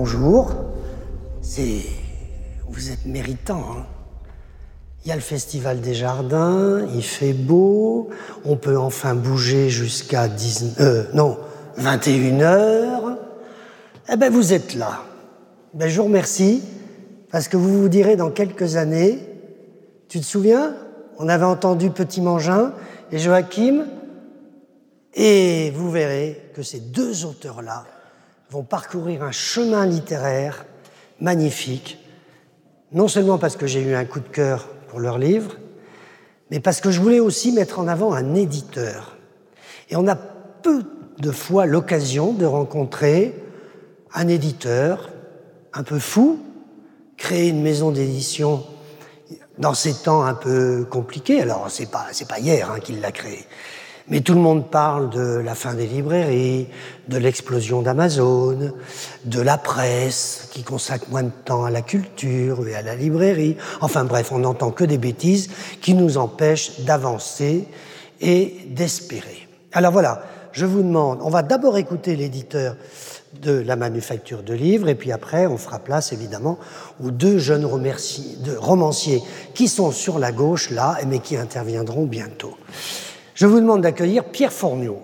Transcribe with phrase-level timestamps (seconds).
[0.00, 0.54] bonjour.
[1.42, 1.82] C'est.
[2.70, 3.86] Vous êtes méritant, hein.
[5.04, 8.08] Il y a le Festival des Jardins, il fait beau,
[8.46, 10.80] on peut enfin bouger jusqu'à 19...
[10.80, 11.38] Euh, non,
[11.76, 13.18] 21 heures.
[14.10, 15.02] Eh ben, vous êtes là.
[15.74, 16.62] Ben, je vous remercie,
[17.30, 19.18] parce que vous vous direz dans quelques années,
[20.08, 20.74] tu te souviens
[21.18, 22.72] On avait entendu Petit Mangin
[23.12, 23.84] et Joachim,
[25.12, 27.84] et vous verrez que ces deux auteurs-là
[28.50, 30.66] vont parcourir un chemin littéraire
[31.20, 31.98] magnifique,
[32.92, 35.56] non seulement parce que j'ai eu un coup de cœur pour leur livre,
[36.50, 39.16] mais parce que je voulais aussi mettre en avant un éditeur.
[39.88, 40.84] Et on a peu
[41.18, 43.34] de fois l'occasion de rencontrer
[44.14, 45.10] un éditeur
[45.72, 46.40] un peu fou,
[47.16, 48.64] créer une maison d'édition
[49.58, 51.40] dans ces temps un peu compliqués.
[51.40, 53.46] Alors, c'est pas, pas hier hein, qu'il l'a créé.
[54.10, 56.66] Mais tout le monde parle de la fin des librairies,
[57.08, 58.72] de l'explosion d'Amazon,
[59.24, 63.56] de la presse qui consacre moins de temps à la culture et à la librairie.
[63.80, 65.48] Enfin bref, on n'entend que des bêtises
[65.80, 67.68] qui nous empêchent d'avancer
[68.20, 69.48] et d'espérer.
[69.72, 72.74] Alors voilà, je vous demande, on va d'abord écouter l'éditeur
[73.40, 76.58] de la manufacture de livres, et puis après, on fera place évidemment
[77.02, 79.22] aux deux jeunes romanciers
[79.54, 82.56] qui sont sur la gauche là, mais qui interviendront bientôt.
[83.40, 85.00] Je vous demande d'accueillir Pierre Fourniot.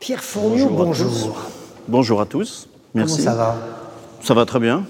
[0.00, 1.50] Pierre Fourniot, bonjour.
[1.86, 2.70] Bonjour à tous.
[2.94, 3.16] Merci.
[3.16, 3.56] Comment ça va?
[4.22, 4.86] Ça va très bien.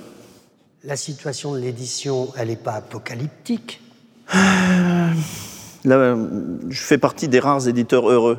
[0.85, 3.81] La situation de l'édition, elle n'est pas apocalyptique?
[4.33, 6.17] Là,
[6.69, 8.39] je fais partie des rares éditeurs heureux.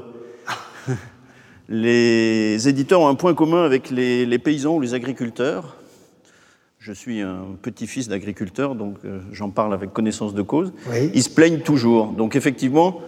[1.67, 5.75] les éditeurs ont un point commun avec les, les paysans ou les agriculteurs
[6.79, 10.71] je suis un petit-fils d'agriculteur, donc euh, j'en parle avec connaissance de cause.
[11.13, 12.13] Ils se plaignent toujours.
[12.13, 13.01] Donc effectivement,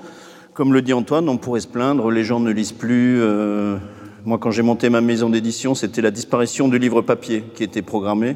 [0.54, 3.22] comme le dit Antoine, on pourrait se plaindre, les gens ne lisent plus.
[3.22, 3.78] Euh,
[4.26, 7.82] moi, quand j'ai monté ma maison d'édition, c'était la disparition du livre papier qui était
[7.82, 8.36] programmée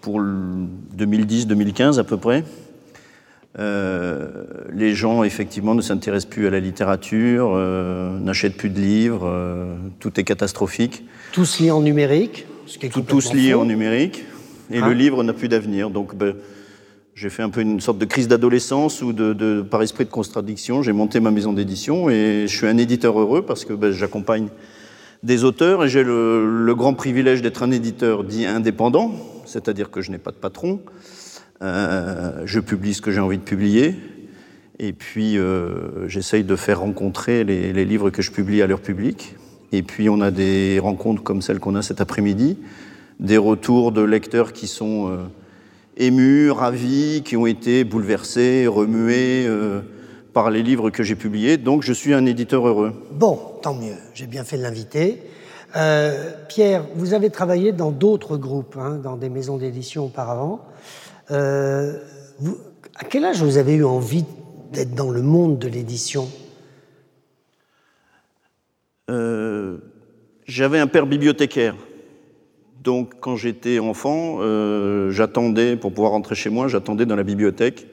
[0.00, 2.42] pour 2010-2015 à peu près.
[3.58, 10.18] Euh, les gens, effectivement, ne s'intéressent plus à la littérature, n'achètent plus de livres, tout
[10.18, 11.04] est catastrophique.
[11.32, 14.24] Tous liés en numérique ce qui est Tout, Tous liés en numérique
[14.70, 14.94] et le ah.
[14.94, 15.90] livre n'a plus d'avenir.
[15.90, 16.34] Donc, ben,
[17.14, 20.82] j'ai fait un peu une sorte de crise d'adolescence ou de, par esprit de contradiction,
[20.82, 24.48] j'ai monté ma maison d'édition et je suis un éditeur heureux parce que ben, j'accompagne
[25.22, 29.12] des auteurs et j'ai le, grand privilège d'être un éditeur dit indépendant,
[29.46, 30.80] c'est-à-dire que je n'ai pas de patron.
[31.62, 33.94] Euh, je publie ce que j'ai envie de publier
[34.80, 38.80] et puis euh, j'essaye de faire rencontrer les, les livres que je publie à leur
[38.80, 39.36] public.
[39.70, 42.58] Et puis on a des rencontres comme celle qu'on a cet après-midi
[43.20, 45.16] des retours de lecteurs qui sont euh,
[45.96, 49.80] émus, ravis, qui ont été bouleversés, remués euh,
[50.32, 51.56] par les livres que j'ai publiés.
[51.56, 52.92] Donc je suis un éditeur heureux.
[53.12, 55.22] Bon, tant mieux, j'ai bien fait de l'inviter.
[55.76, 60.60] Euh, Pierre, vous avez travaillé dans d'autres groupes, hein, dans des maisons d'édition auparavant.
[61.30, 62.58] Vous,
[62.96, 64.24] à quel âge vous avez eu envie
[64.72, 66.28] d'être dans le monde de l'édition?
[70.46, 71.74] J'avais un père bibliothécaire.
[72.84, 77.86] Donc, quand j'étais enfant, euh, j'attendais, pour pouvoir rentrer chez moi, j'attendais dans la bibliothèque.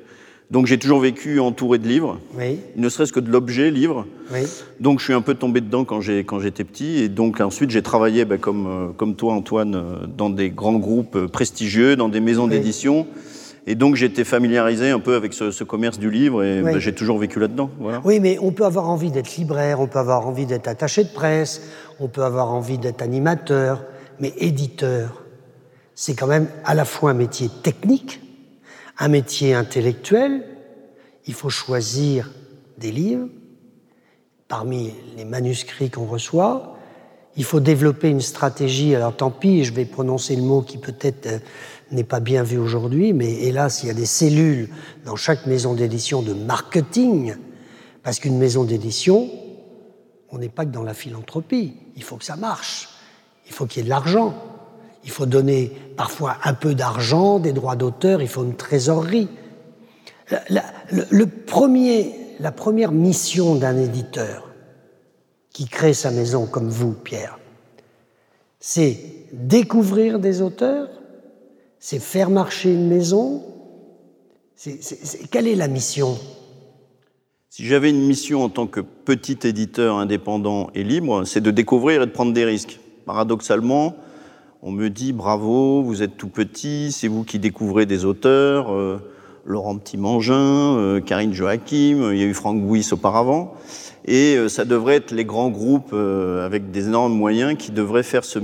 [0.52, 2.60] Donc, j'ai toujours vécu entouré de livres, oui.
[2.76, 4.06] ne serait-ce que de l'objet livre.
[4.34, 4.42] Oui.
[4.82, 7.00] Donc, je suis un peu tombé dedans quand j'étais petit.
[7.00, 10.78] Et donc, ensuite, j'ai travaillé, ben, comme, euh, comme toi, Antoine, euh, dans des grands
[10.78, 13.08] groupes prestigieux, dans des maisons d'édition.
[13.68, 17.18] Et donc, j'étais familiarisé un peu avec ce, commerce du livre et ben, j'ai toujours
[17.18, 17.70] vécu là-dedans.
[17.80, 18.02] Voilà.
[18.04, 21.14] Oui, mais on peut avoir envie d'être libraire, on peut avoir envie d'être attaché de
[21.14, 21.62] presse,
[22.02, 23.84] on peut avoir envie d'être animateur
[24.20, 25.24] mais éditeur,
[25.96, 28.22] c'est quand même à la fois un métier technique,
[28.98, 30.44] un métier intellectuel.
[31.26, 32.32] Il faut choisir
[32.78, 33.28] des livres
[34.48, 36.78] parmi les manuscrits qu'on reçoit.
[37.38, 38.96] Il faut développer une stratégie.
[38.96, 41.40] Alors tant pis, je vais prononcer le mot qui peut-être euh,
[41.92, 44.70] n'est pas bien vu aujourd'hui, mais hélas, il y a des cellules
[45.06, 47.36] dans chaque maison d'édition de marketing,
[48.04, 49.30] parce qu'une maison d'édition,
[50.30, 52.90] on n'est pas que dans la philanthropie, il faut que ça marche.
[53.52, 54.34] Il faut qu'il y ait de l'argent.
[55.04, 59.28] Il faut donner parfois un peu d'argent, des droits d'auteur, il faut une trésorerie.
[60.48, 60.64] La,
[61.46, 64.50] première mission d'un éditeur
[65.50, 67.40] qui crée sa maison comme vous, Pierre,
[68.62, 68.98] c'est
[69.34, 70.88] découvrir des auteurs,
[71.78, 73.44] c'est faire marcher une maison.
[75.30, 76.18] quelle est la mission?
[77.50, 82.04] Si j'avais une mission en tant que petit éditeur indépendant et libre, c'est de découvrir
[82.04, 82.80] et de prendre des risques
[83.12, 83.98] paradoxalement,
[84.62, 89.00] on me dit bravo, vous êtes tout petit, c'est vous qui découvrez des auteurs, euh,
[89.46, 93.56] Laurent Petit-Mangin, Karine Joachim, il y a eu Franck Bouis auparavant.
[94.06, 98.40] Et ça devrait être les grands groupes avec des énormes moyens qui devraient faire ce,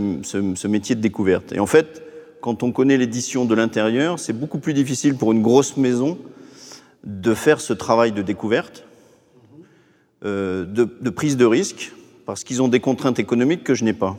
[0.67, 1.53] métier de découverte.
[1.53, 2.03] Et en fait,
[2.41, 6.17] quand on connaît l'édition de l'intérieur, c'est beaucoup plus difficile pour une grosse maison
[7.05, 8.83] de faire ce travail de découverte,
[10.25, 11.93] euh, de, prise de risque,
[12.25, 14.17] parce qu'ils ont des contraintes économiques que je n'ai pas.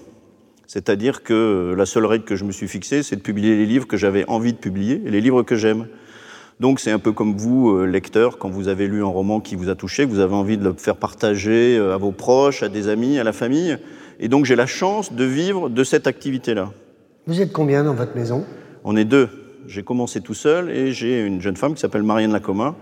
[0.68, 3.86] C'est-à-dire que la seule règle que je me suis fixée, c'est de publier les livres
[3.86, 5.86] que j'avais envie de publier et les livres que j'aime.
[6.60, 9.54] Donc c'est un peu comme vous, euh, lecteur, quand vous avez lu un roman qui
[9.54, 12.62] vous a touché, que vous avez envie de le faire partager euh, à vos proches,
[12.62, 13.78] à des amis, à la famille.
[14.20, 16.70] Et donc j'ai la chance de vivre de cette activité-là.
[17.26, 18.44] Vous êtes combien dans votre maison?
[18.84, 19.30] On est deux.
[19.68, 22.74] J'ai commencé tout seul et j'ai une jeune femme qui s'appelle Marianne Lacoma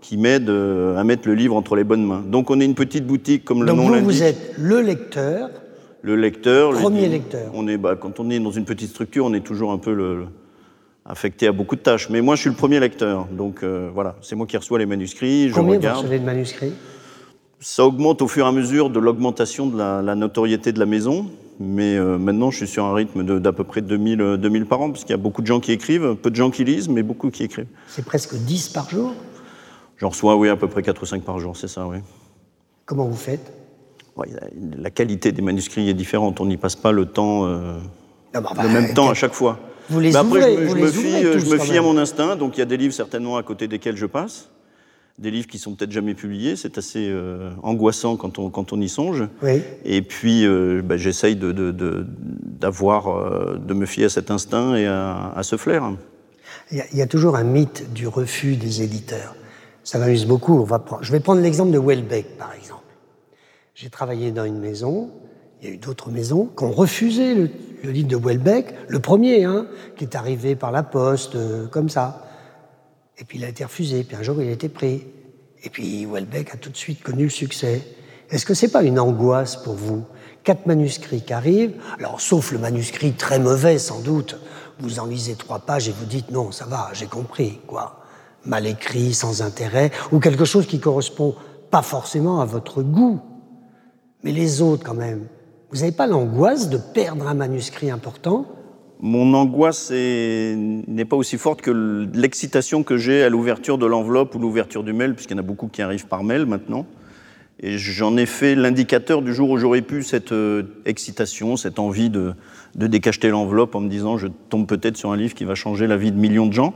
[0.00, 2.22] qui m'aide euh, à mettre le livre entre les bonnes mains.
[2.24, 4.04] Donc on est une petite boutique comme le nom l'indique.
[4.04, 5.48] vous êtes le lecteur.
[6.02, 6.72] Le lecteur.
[6.72, 7.50] Premier lecteur.
[7.54, 9.94] On est, bah, quand on est dans une petite structure, on est toujours un peu
[9.94, 10.26] le,
[11.04, 12.10] affecté à beaucoup de tâches.
[12.10, 13.26] Mais moi, je suis le premier lecteur.
[13.26, 15.48] Donc euh, voilà, c'est moi qui reçois les manuscrits.
[15.48, 16.72] Je Combien vous recevez de manuscrits?
[17.60, 21.26] Ça augmente au fur et à mesure de l'augmentation de la, notoriété de la maison.
[21.60, 24.90] Mais euh, maintenant, je suis sur un rythme d'à peu près 2000, 2000 par an,
[24.90, 27.04] parce qu'il y a beaucoup de gens qui écrivent, peu de gens qui lisent, mais
[27.04, 27.68] beaucoup qui écrivent.
[27.86, 29.14] C'est presque 10 par jour?
[29.98, 31.98] J'en reçois, oui, à peu près 4 ou 5 par jour, c'est ça, oui.
[32.84, 33.52] Comment vous faites?
[34.78, 36.40] La qualité des manuscrits est différente.
[36.40, 37.78] On n'y passe pas le temps, euh,
[38.34, 39.58] le bah, même temps à chaque fois.
[39.88, 42.56] Vous les après, je me, je me fie, je me fie à mon instinct, donc
[42.56, 44.48] il y a des livres certainement à côté desquels je passe
[45.18, 46.56] des livres qui sont peut-être jamais publiés.
[46.56, 49.24] C'est assez euh, angoissant quand on, quand on y songe.
[49.42, 49.62] Oui.
[49.84, 54.74] Et puis, euh, bah, j'essaye de, de, d'avoir, euh, de, me fier à cet instinct
[54.74, 55.92] et à, ce flair.
[56.70, 59.34] Il y, a, toujours un mythe du refus des éditeurs.
[59.84, 60.60] Ça m'amuse beaucoup.
[60.60, 62.81] On va Je vais prendre l'exemple de Welbeck, par exemple.
[63.82, 65.10] J'ai travaillé dans une maison,
[65.60, 67.50] il y a eu d'autres maisons qui ont refusé le,
[67.90, 71.36] livre de Welbeck, le premier, hein, qui est arrivé par la poste,
[71.72, 72.24] comme ça.
[73.18, 75.04] Et puis il a été refusé, puis un jour il a été pris.
[75.64, 77.82] Et puis Welbeck a tout de suite connu le succès.
[78.30, 80.04] Est-ce que c'est pas une angoisse pour vous?
[80.44, 84.38] Quatre manuscrits qui arrivent, alors sauf le manuscrit très mauvais sans doute,
[84.78, 88.04] vous en lisez trois pages et vous dites non, ça va, j'ai compris, quoi.
[88.44, 91.34] Mal écrit, sans intérêt, ou quelque chose qui correspond
[91.72, 93.20] pas forcément à votre goût.
[94.24, 95.26] Mais les autres quand même,
[95.70, 98.46] vous n'avez pas l'angoisse de perdre un manuscrit important?
[99.00, 104.38] Mon angoisse n'est pas aussi forte que l'excitation que j'ai à l'ouverture de l'enveloppe ou
[104.38, 106.86] l'ouverture du mail, puisqu'il y en a beaucoup qui arrivent par mail maintenant.
[107.58, 112.10] Et j'en ai fait l'indicateur du jour où j'aurais pu cette euh, excitation, cette envie
[112.10, 112.34] de,
[112.74, 115.86] de décacheter l'enveloppe en me disant je tombe peut-être sur un livre qui va changer
[115.86, 116.74] la vie de millions de gens.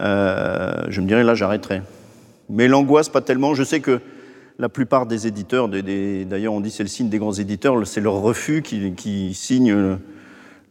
[0.00, 1.82] Euh, je me dirais là j'arrêterai.
[2.50, 3.54] Mais l'angoisse pas tellement.
[3.54, 4.00] Je sais que
[4.58, 8.14] la plupart des éditeurs, d'ailleurs on dit c'est le signe des grands éditeurs, c'est leur
[8.14, 9.98] refus qui, qui signe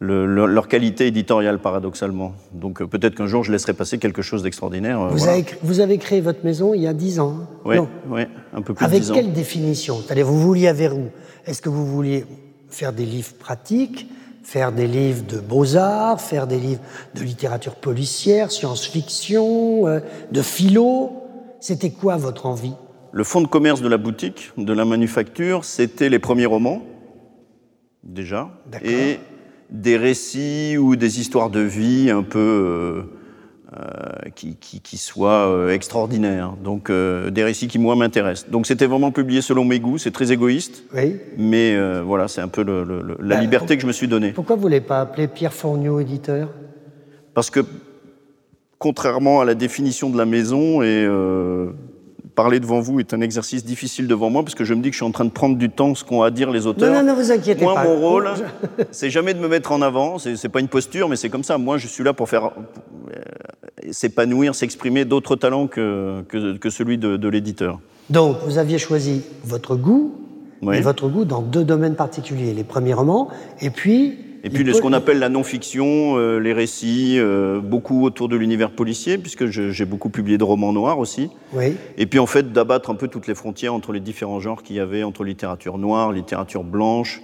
[0.00, 2.32] leur qualité éditoriale, paradoxalement.
[2.52, 5.00] Donc euh, peut-être qu'un jour, je laisserai passer quelque chose d'extraordinaire.
[5.00, 7.76] Euh, vous, avez, vous, avez, créé votre maison il y a dix ans Oui,
[8.08, 9.14] ouais, un peu plus Avec de 10 ans.
[9.14, 10.02] Avec quelle définition?
[10.24, 11.08] Vous vouliez vers où?
[11.46, 12.26] Est-ce que vous vouliez
[12.68, 14.08] faire des livres pratiques
[14.44, 16.80] faire des livres de beaux-arts, faire des livres
[17.14, 20.00] de littérature policière, science-fiction, euh,
[20.32, 21.10] de philo?
[21.60, 22.72] C'était quoi votre envie?
[23.12, 26.82] Le fonds de commerce de la boutique, de la manufacture, c'était les premiers romans,
[28.02, 28.50] déjà.
[28.84, 29.18] Et
[29.70, 33.02] des récits ou des histoires de vie un peu euh,
[33.76, 36.54] euh, qui, qui, soient euh, extraordinaires.
[36.62, 38.50] Donc des récits qui moi m'intéressent.
[38.50, 39.98] Donc c'était vraiment publié selon mes goûts.
[39.98, 40.84] C'est très égoïste.
[40.94, 41.16] Oui.
[41.36, 44.32] Mais voilà, c'est un peu la bah, liberté que je me suis donnée.
[44.32, 46.48] Pourquoi vous ne voulez pas appeler Pierre Fournier éditeur?
[47.34, 47.60] Parce que
[48.78, 51.06] contrairement à la définition de la maison et
[52.38, 54.94] parler devant vous est un exercice difficile devant moi parce que je me dis que
[54.94, 56.94] je suis en train de prendre du temps ce qu'ont à dire les auteurs.
[56.94, 57.82] Non, non, vous inquiétez moi, pas.
[57.82, 58.30] Moi, mon rôle,
[58.92, 60.18] c'est jamais de me mettre en avant.
[60.18, 61.58] C'est pas une posture, mais c'est comme ça.
[61.58, 67.28] Moi, je suis là pour faire euh, s'épanouir, s'exprimer d'autres talents que, que, celui de,
[67.28, 67.80] l'éditeur.
[68.08, 70.14] Donc, vous aviez choisi votre goût,
[70.72, 73.30] et votre goût dans deux domaines particuliers les premiers romans,
[73.60, 74.16] et puis
[74.48, 78.70] et puis ce qu'on appelle la non-fiction, euh, les récits, euh, beaucoup autour de l'univers
[78.70, 81.30] policier, puisque j'ai beaucoup publié de romans noirs aussi.
[81.52, 81.74] Oui.
[81.96, 84.76] Et puis en fait d'abattre un peu toutes les frontières entre les différents genres qu'il
[84.76, 87.22] y avait, entre littérature noire, littérature blanche.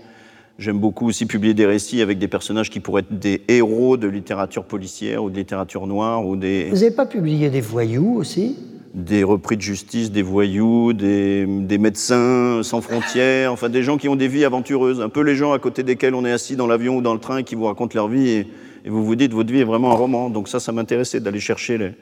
[0.59, 4.07] J'aime beaucoup aussi publier des récits avec des personnages qui pourraient être des héros de
[4.07, 6.69] littérature policière ou de littérature noire ou des.
[6.71, 8.57] Vous n'avez pas publié des voyous aussi?
[8.95, 11.47] Des repris de justice, des voyous, des,
[11.79, 15.53] médecins sans frontières, enfin des gens qui ont des vies aventureuses, un peu les gens
[15.53, 17.65] à côté desquels on est assis dans l'avion ou dans le train et qui vous
[17.65, 18.47] racontent leur vie et,
[18.87, 20.29] vous vous dites votre vie est vraiment un roman.
[20.29, 21.95] Donc ça, ça m'intéressait d'aller chercher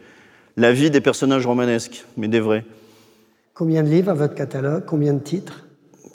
[0.57, 2.65] la vie des personnages romanesques, mais des vrais.
[3.55, 4.83] Combien de livres à votre catalogue?
[4.85, 5.65] Combien de titres?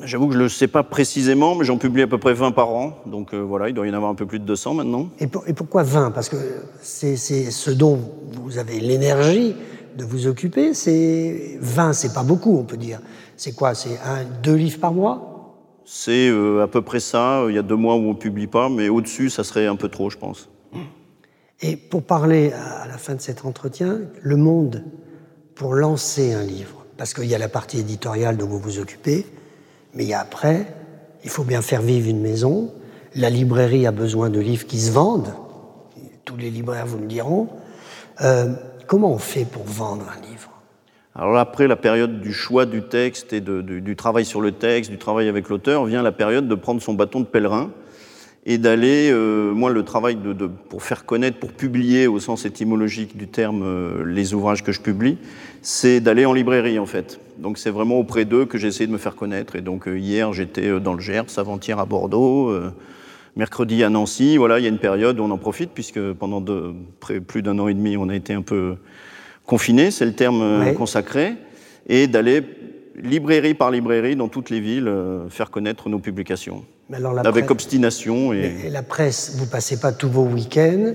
[0.03, 2.51] J'avoue que je ne le sais pas précisément, mais j'en publie à peu près 20
[2.51, 2.99] par an.
[3.05, 5.07] Donc euh, voilà, il doit y en avoir un peu plus de 200 maintenant.
[5.21, 6.35] Et, et pourquoi 20 Parce que
[6.81, 7.97] c'est ce dont
[8.33, 9.55] vous avez l'énergie,
[9.97, 10.73] de vous occuper.
[10.73, 12.99] C'est 20, c'est pas beaucoup, on peut dire.
[13.35, 15.33] C'est quoi C'est un, deux livres par mois?
[15.85, 17.45] C'est euh, à peu près ça.
[17.49, 19.89] Il y a deux mois où on publie pas, mais au-dessus, ça serait un peu
[19.89, 20.49] trop, je pense.
[21.61, 24.83] Et pour parler à la fin de cet entretien, le monde
[25.55, 29.25] pour lancer un livre, parce qu'il y a la partie éditoriale dont vous vous occupez,
[29.95, 30.67] mais il y a après,
[31.23, 32.71] il faut bien faire vivre une maison.
[33.15, 35.33] La librairie a besoin de livres qui se vendent.
[36.25, 37.49] Tous les libraires vous me diront.
[38.21, 38.53] Euh,
[38.87, 40.49] comment on fait pour vendre un livre
[41.13, 44.97] Alors après la période du choix du texte et du travail sur le texte, du
[44.97, 47.69] travail avec l'auteur, vient la période de prendre son bâton de pèlerin
[48.49, 50.33] et d'aller, euh, moi le travail de,
[50.69, 54.79] pour faire connaître, pour publier au sens étymologique du terme euh, les ouvrages que je
[54.79, 55.17] publie,
[55.61, 57.19] c'est d'aller en librairie en fait.
[57.39, 59.57] Donc c'est vraiment auprès d'eux que j'ai essayé de me faire connaître.
[59.57, 62.57] Et donc euh, hier j'étais dans le Gers, avant-hier à Bordeaux,
[63.37, 64.35] mercredi à Nancy.
[64.35, 67.57] Voilà, il y a une période où on en profite puisque pendant de, plus d'un
[67.59, 68.75] an et demi on a été un peu
[69.45, 71.35] confiné, c'est le terme consacré,
[71.87, 72.43] et d'aller
[73.01, 74.91] librairie par librairie dans toutes les villes
[75.29, 76.65] faire connaître nos publications
[77.23, 78.33] avec obstination.
[78.33, 78.69] Et...
[78.69, 80.93] la presse, vous passez pas tous vos week-ends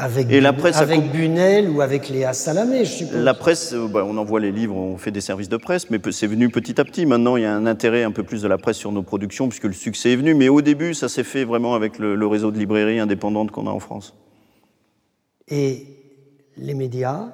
[0.00, 3.18] avec, et la presse avec Bunel ou avec Léa Salamé, je suppose.
[3.18, 5.98] La presse, euh, bah, on envoie les livres, on fait des services de presse, mais
[6.12, 7.04] c'est venu petit à petit.
[7.04, 9.48] Maintenant, il y a un intérêt un peu plus de la presse sur nos productions,
[9.48, 10.34] puisque le succès est venu.
[10.34, 13.70] Mais au début, ça s'est fait vraiment avec le, réseau de librairies indépendantes qu'on a
[13.70, 14.14] en France.
[15.48, 15.86] Et
[16.56, 17.32] les médias,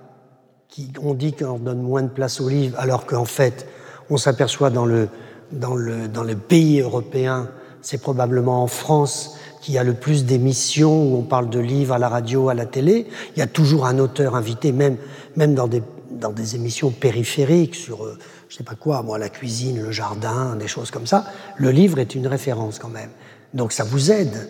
[0.69, 3.67] qui ont dit qu'on donne moins de place aux livres, alors qu'en fait,
[4.09, 5.09] on s'aperçoit dans le,
[5.53, 7.51] dans, le, dans le pays européen
[7.85, 11.95] c'est probablement en France qu'il y a le plus d'émissions où on parle de livres
[11.95, 13.07] à la radio, à la télé.
[13.37, 14.97] Il y a toujours un auteur invité, même,
[15.37, 19.29] même dans, des, dans des émissions périphériques sur, euh, je sais pas quoi, moi, la
[19.29, 21.27] cuisine, le jardin, des choses comme ça.
[21.57, 23.11] Le livre est une référence quand même.
[23.53, 24.49] Donc ça vous aide.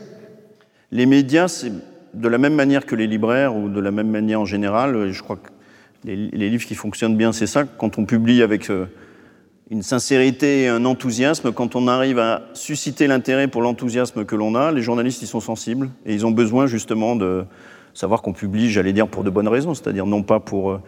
[0.90, 1.72] Les médias, c'est
[2.14, 5.10] de la même manière que les libraires ou de la même manière en général.
[5.10, 5.50] Je crois que
[6.04, 7.64] les, livres qui fonctionnent bien, c'est ça.
[7.64, 8.70] Quand on publie avec.
[8.70, 8.86] Euh,
[9.70, 11.52] une sincérité et un enthousiasme.
[11.52, 15.40] Quand on arrive à susciter l'intérêt pour l'enthousiasme que l'on a, les journalistes y sont
[15.40, 17.44] sensibles et ils ont besoin justement de
[17.94, 20.80] savoir qu'on publie, j'allais dire, pour de bonnes raisons, c'est-à-dire non pas pour euh,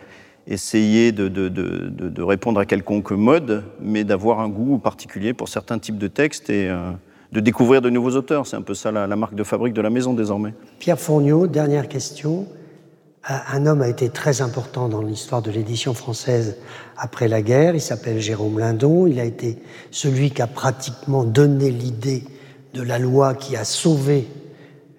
[0.46, 6.08] essayer de, répondre à quelconque mode, mais d'avoir un goût particulier pour certains types de
[6.08, 6.90] textes et euh,
[7.32, 8.46] de découvrir de nouveaux auteurs.
[8.46, 10.52] C'est un peu ça la, la, marque de fabrique de la maison désormais.
[10.78, 12.46] Pierre Fourniot, dernière question.
[13.28, 16.56] Un homme a été très important dans l'histoire de l'édition française
[16.96, 17.74] après la guerre.
[17.74, 19.08] Il s'appelle Jérôme Lindon.
[19.08, 19.58] Il a été
[19.90, 22.22] celui qui a pratiquement donné l'idée
[22.72, 24.28] de la loi qui a sauvé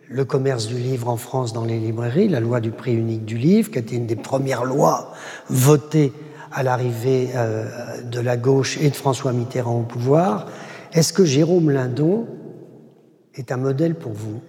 [0.09, 3.37] le commerce du livre en France dans les librairies, la loi du prix unique du
[3.37, 5.13] livre, qui a été une des premières lois
[5.49, 6.11] votées
[6.51, 10.47] à l'arrivée euh, de la gauche et de François Mitterrand au pouvoir.
[10.91, 12.27] Est-ce que Jérôme Lindon
[13.35, 14.41] est un modèle pour vous?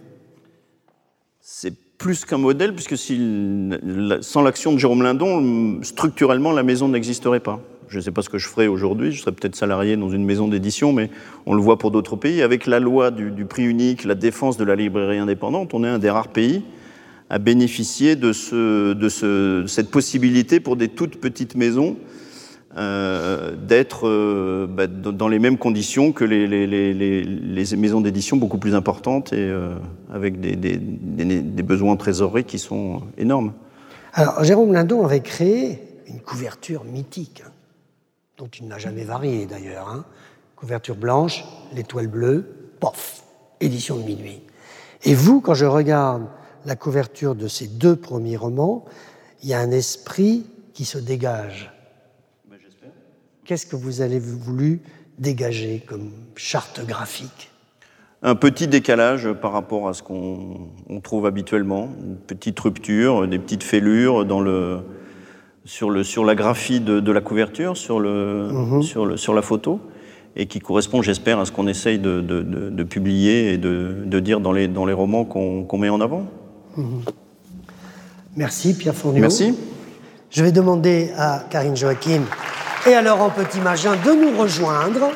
[1.98, 7.60] Plus qu'un modèle, puisque sans l'action de Jérôme Lindon, structurellement, la maison n'existerait pas.
[7.88, 10.24] Je ne sais pas ce que je ferais aujourd'hui, je serais peut-être salarié dans une
[10.24, 11.10] maison d'édition, mais
[11.46, 12.42] on le voit pour d'autres pays.
[12.42, 15.98] Avec la loi du, prix unique, la défense de la librairie indépendante, on est un
[15.98, 16.62] des rares pays
[17.30, 21.96] à bénéficier de, ce, de cette possibilité pour des toutes petites maisons
[22.76, 29.32] euh, d'être euh, bah, dans les mêmes conditions que les, maisons d'édition beaucoup plus importantes
[29.32, 29.74] et euh,
[30.12, 30.76] avec des,
[31.62, 33.54] besoins trésorerie qui sont énormes.
[34.12, 37.50] Alors, Jérôme Lindon avait créé une couverture mythique, hein,
[38.36, 39.88] dont il n'a jamais varié d'ailleurs.
[39.88, 40.04] Hein.
[40.54, 43.24] Couverture blanche, l'étoile bleue, pof,
[43.60, 44.42] édition de minuit.
[45.04, 46.26] Et vous, quand je regarde
[46.66, 48.84] la couverture de ces deux premiers romans,
[49.42, 50.44] il y a un esprit
[50.74, 51.72] qui se dégage
[53.48, 54.82] Qu'est-ce que vous avez voulu
[55.18, 57.50] dégager comme charte graphique?
[58.22, 60.68] Un petit décalage par rapport à ce qu'on
[61.02, 64.80] trouve habituellement, une petite rupture, des petites fêlures dans le,
[65.64, 68.82] sur, le, sur la graphie de, la couverture, sur, le, mhm.
[68.82, 69.80] sur, le, sur la photo,
[70.36, 74.52] et qui correspond, j'espère, à ce qu'on essaye de, de, publier et de, dire dans
[74.52, 76.26] les, dans les romans qu'on met en avant.
[76.76, 77.00] Mhm.
[78.36, 79.20] Merci Pierre Fournier.
[79.20, 79.54] Merci.
[80.28, 82.24] Je vais demander à Karine Joachim
[82.86, 85.10] et à Laurent Petit-Magin de nous rejoindre.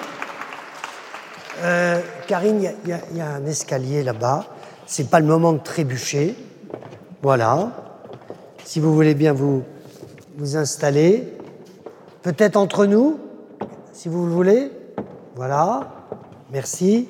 [1.63, 4.47] Euh, Karine, il y, a un escalier là-bas.
[4.87, 6.35] C'est pas le moment de trébucher.
[7.23, 7.71] Voilà.
[8.65, 9.63] Si vous voulez bien vous,
[10.55, 11.29] installer.
[12.23, 13.19] Peut-être entre nous,
[13.93, 14.71] si vous le voulez.
[15.37, 15.93] Voilà.
[16.53, 17.09] Merci.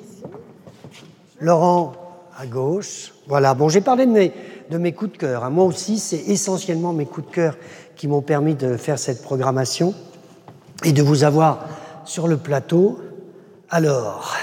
[1.39, 1.93] Laurent
[2.37, 3.13] à gauche.
[3.27, 3.53] Voilà.
[3.53, 4.31] Bon, j'ai parlé de mes,
[4.69, 5.43] de mes coups de cœur.
[5.43, 5.49] Hein.
[5.49, 7.57] Moi aussi, c'est essentiellement mes coups de cœur
[7.95, 9.93] qui m'ont permis de faire cette programmation
[10.83, 11.67] et de vous avoir
[12.05, 12.99] sur le plateau.
[13.69, 14.35] Alors,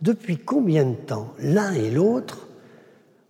[0.00, 2.46] depuis combien de temps l'un et l'autre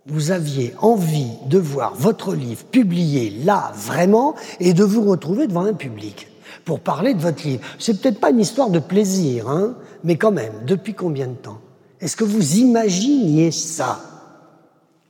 [0.07, 5.65] vous aviez envie de voir votre livre publié là, vraiment, et de vous retrouver devant
[5.65, 6.27] un public
[6.65, 7.63] pour parler de votre livre?
[7.77, 11.59] C'est peut-être pas une histoire de plaisir, hein, mais quand même, depuis combien de temps?
[11.99, 13.99] Est-ce que vous imaginiez ça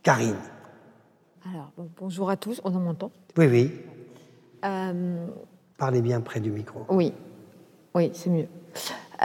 [0.03, 0.35] Karine?
[1.49, 3.11] Alors, bonjour à tous, on en m'entend?
[3.37, 3.71] Oui, oui.
[4.65, 5.27] Euh,
[5.81, 6.85] Parlez bien près du micro.
[6.89, 7.11] Oui,
[7.95, 8.47] oui, c'est mieux.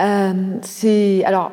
[0.01, 1.53] Euh, c'est alors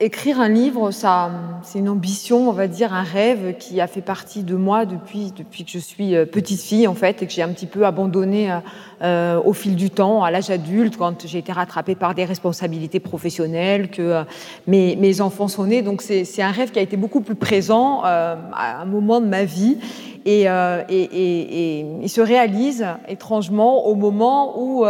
[0.00, 1.30] écrire un livre, ça,
[1.62, 5.32] c'est une ambition, on va dire, un rêve qui a fait partie de moi depuis,
[5.36, 7.86] depuis que je suis euh, petite fille, en fait, et que j'ai un petit peu
[7.86, 8.58] abandonné euh,
[9.02, 13.00] euh, au fil du temps, à l'âge adulte, quand j'ai été rattrapée par des responsabilités
[13.00, 14.24] professionnelles, que
[14.66, 15.82] mes, mes, enfants sont nés.
[15.82, 19.44] Donc, c'est un rêve qui a été beaucoup plus présent à un moment de ma
[19.44, 19.78] vie.
[20.26, 20.48] Et, et,
[20.88, 24.84] et, et, il se réalise étrangement au moment où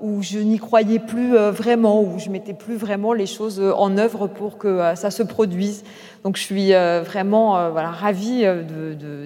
[0.00, 3.72] où je n'y croyais plus euh, vraiment, où je mettais plus vraiment les choses euh,
[3.74, 5.84] en œuvre pour que euh, ça se produise.
[6.24, 8.44] Donc je suis vraiment voilà, ravie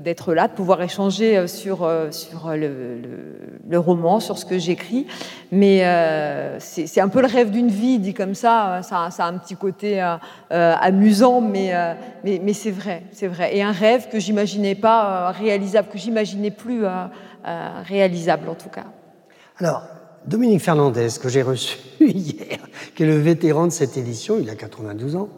[0.04, 5.06] d'être là, de pouvoir échanger sur, le, roman, sur ce que j'écris.
[5.50, 5.78] Mais
[6.58, 8.82] c'est un peu le rêve d'une vie, dit comme ça.
[8.82, 9.98] Ça, a un petit côté
[10.50, 11.72] amusant, mais,
[12.22, 13.56] mais, mais c'est vrai, c'est vrai.
[13.56, 16.82] Et un rêve que j'imaginais pas réalisable, que j'imaginais plus
[17.86, 18.84] réalisable en tout cas.
[19.58, 19.84] Alors,
[20.26, 22.58] Dominique Fernandez, que j'ai reçu hier,
[22.94, 25.28] qui est le vétéran de cette édition, il a 92 ans,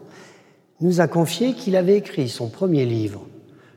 [0.81, 3.21] nous a confié qu'il avait écrit son premier livre,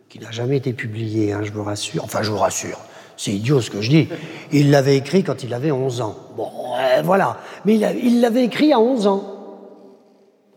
[0.09, 2.05] qui n'a jamais été publié, hein, je vous rassure.
[2.05, 2.79] Enfin, je vous rassure,
[3.17, 4.09] c'est idiot ce que je dis.
[4.53, 6.17] Il l'avait écrit quand il avait 11 ans.
[6.37, 6.51] Bon,
[7.05, 7.39] voilà.
[7.65, 9.33] Mais il l'avait écrit à 11 ans.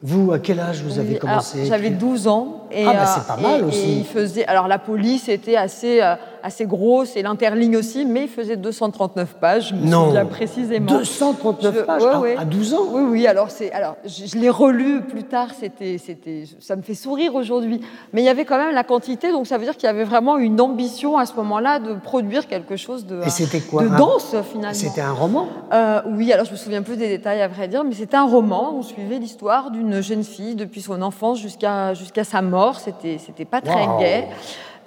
[0.02, 2.68] Vous, à quel âge vous avez commencé J'avais 12 ans.
[2.72, 3.98] Et, ah, bah, c'est pas mal aussi.
[4.00, 8.30] il faisait, alors la police était assez, euh, assez grosse et l'interligne aussi, mais il
[8.30, 10.08] faisait 239 pages, je me non.
[10.08, 10.86] souviens précisément.
[10.86, 12.04] 239 pages
[12.38, 16.44] à, 12 ans Oui, oui, alors, alors je, je l'ai relu plus tard, c'était, c'était,
[16.60, 17.82] ça me fait sourire aujourd'hui.
[18.14, 20.04] Mais il y avait quand même la quantité, donc ça veut dire qu'il y avait
[20.04, 23.90] vraiment une ambition à ce moment-là de produire quelque chose de, et c'était quoi, de
[23.90, 24.74] dense finalement.
[24.74, 27.84] C'était un roman euh, Oui, alors je me souviens plus des détails à vrai dire,
[27.84, 32.24] mais c'était un roman, on suivait l'histoire d'une jeune fille depuis son enfance jusqu'à, jusqu'à
[32.24, 34.28] sa mort, c'était, c'était pas très gai.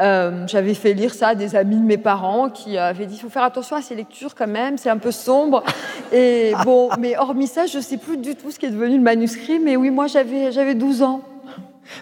[0.01, 3.21] Euh, j'avais fait lire ça à des amis de mes parents qui avaient dit il
[3.21, 5.63] faut faire attention à ces lectures quand même, c'est un peu sombre.
[6.13, 8.97] Et bon, mais hormis ça, je ne sais plus du tout ce qui est devenu
[8.97, 11.23] le manuscrit, mais oui, moi j'avais, j'avais 12 ans.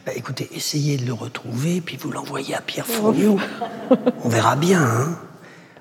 [0.06, 3.28] Bah, écoutez, essayez de le retrouver, puis vous l'envoyez à Pierre Fournier.
[4.24, 4.82] On verra bien.
[4.82, 5.18] Hein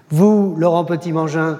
[0.09, 1.59] vous, Laurent Petit-Mangin,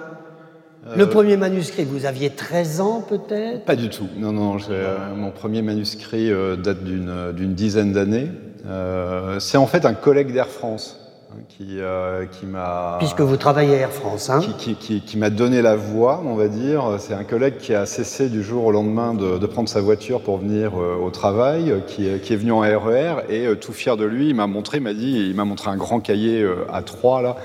[0.95, 3.65] le euh, premier manuscrit, vous aviez 13 ans peut-être?
[3.65, 4.07] Pas du tout.
[4.17, 8.29] Non, non, euh, mon premier manuscrit date d'une dizaine d'années.
[8.65, 10.99] Euh, c'est en fait un collègue d'Air France
[11.31, 12.97] hein, qui, euh, qui m'a.
[12.99, 16.35] Puisque vous travaillez à Air France, hein Qui, qui, qui m'a donné la voix, on
[16.35, 16.97] va dire.
[16.99, 20.21] C'est un collègue qui a cessé du jour au lendemain de, de prendre sa voiture
[20.21, 23.97] pour venir euh, au travail, qui, qui, est venu en RER e et tout fier
[23.97, 27.21] de lui, il m'a montré, m'a dit, il m'a montré un grand cahier à trois
[27.21, 27.37] là.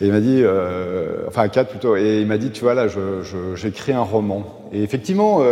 [0.00, 0.42] Et il m'a dit,
[1.28, 2.86] enfin à quatre plutôt, et il m'a dit, tu vois là,
[3.54, 4.42] j'écris un roman.
[4.72, 5.42] Et effectivement,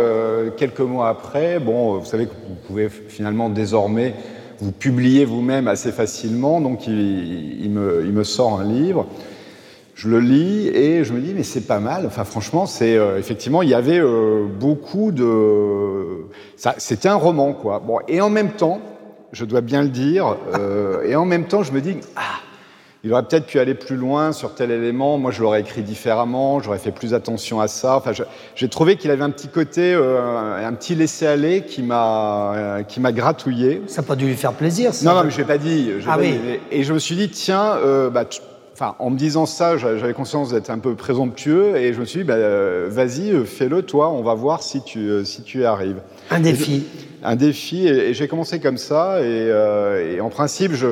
[0.57, 4.13] quelques mois après, bon, vous savez que vous pouvez finalement désormais
[4.61, 9.07] vous publiez vous-même assez facilement, donc il, me, sort un livre.
[9.95, 12.05] Je le lis et je me dis mais c'est pas mal.
[12.05, 16.25] Enfin franchement c'est euh, effectivement il y avait euh, beaucoup de
[16.77, 17.79] c'était un roman quoi.
[17.79, 18.79] Bon et en même temps
[19.31, 22.39] je dois bien le dire euh, et en même temps je me dis ah
[23.03, 25.17] il aurait peut-être pu aller plus loin sur tel élément.
[25.17, 27.97] Moi, je l'aurais écrit différemment, j'aurais fait plus attention à ça.
[27.97, 28.11] Enfin,
[28.55, 32.99] j'ai trouvé qu'il avait un petit côté, euh, un petit laisser-aller qui m'a euh, qui
[32.99, 33.81] m'a gratouillé.
[33.87, 34.93] Ça n'a pas dû lui faire plaisir.
[34.93, 35.09] Ça.
[35.09, 35.89] Non, non, mais je l'ai pas dit.
[36.07, 36.35] Ah oui.
[36.69, 38.25] Et je me suis dit, tiens, euh, bah,
[38.73, 42.19] enfin, en me disant ça, j'avais conscience d'être un peu présomptueux, et je me suis
[42.19, 42.37] dit, bah,
[42.87, 46.01] vas-y, fais-le, toi, on va voir si tu si tu y arrives.
[46.29, 46.85] Un défi.
[47.23, 49.47] un défi, et, j'ai commencé comme ça, et,
[50.13, 50.89] et en principe, je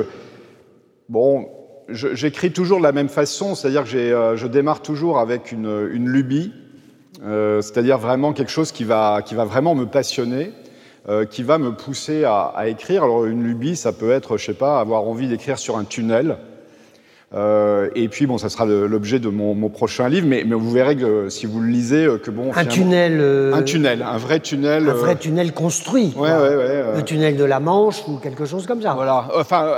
[1.08, 1.46] bon
[1.92, 6.52] j'écris toujours de la même façon, c'est-à-dire que euh, je démarre toujours avec une, lubie,
[7.22, 10.52] euh, c'est-à-dire vraiment quelque chose qui va, qui va vraiment me passionner,
[11.08, 13.04] euh, qui va me pousser à, à, écrire.
[13.04, 16.38] Alors une lubie, ça peut être, je sais pas, avoir envie d'écrire sur un tunnel,
[17.32, 20.70] euh, et puis bon, ça sera l'objet de mon, mon, prochain livre, mais, mais, vous
[20.72, 24.16] verrez que si vous le lisez, euh, que bon, un tunnel, euh, un tunnel, un
[24.16, 28.16] vrai tunnel, un vrai tunnel construit, ouais, ouais, ouais, le tunnel de la Manche ou
[28.16, 28.94] quelque chose comme ça.
[28.94, 29.72] Voilà, enfin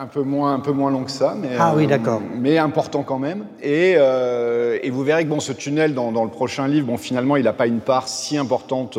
[0.00, 3.04] un peu moins, un peu moins long que ça, mais ah oui, d'accord, mais important
[3.04, 3.44] quand même.
[3.62, 7.36] Et, et vous verrez que bon, ce tunnel dans, dans le prochain livre, bon, finalement,
[7.36, 8.98] il n'a pas une part si importante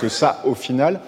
[0.00, 1.00] que ça au final.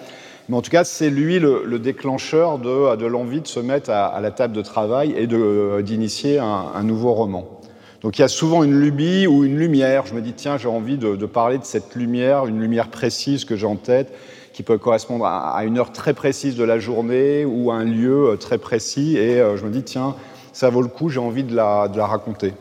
[0.49, 4.19] Mais en tout cas, c'est lui le, le, déclencheur de, l'envie de se mettre à,
[4.19, 5.27] la table de travail et
[5.83, 7.45] d'initier un, nouveau roman.
[8.01, 10.07] Donc il y a souvent une lubie ou une lumière.
[10.07, 13.55] Je me dis, tiens, j'ai envie de, parler de cette lumière, une lumière précise que
[13.55, 14.11] j'ai en tête,
[14.51, 18.35] qui peut correspondre à, une heure très précise de la journée ou à un lieu
[18.39, 19.17] très précis.
[19.17, 20.15] Et je me dis, tiens,
[20.51, 22.53] ça vaut le coup, j'ai envie de la raconter.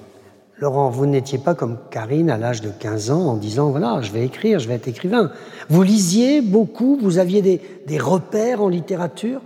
[0.60, 4.10] Laurent, vous n'étiez pas comme Karine à l'âge de 15 ans en disant voilà, je
[4.10, 5.30] vais écrire, je vais être écrivain.
[5.68, 9.40] Vous lisiez beaucoup, vous aviez des, repères en littérature?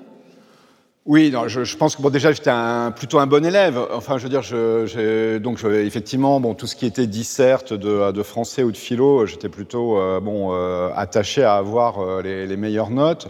[1.04, 2.52] Oui, je, pense que déjà j'étais
[2.96, 3.78] plutôt un bon élève.
[3.92, 8.72] Enfin, je veux dire, donc effectivement, bon, tout ce qui était disserte de, français ou
[8.72, 13.28] de philo, j'étais plutôt euh, bon euh, attaché à avoir euh, les, meilleures notes.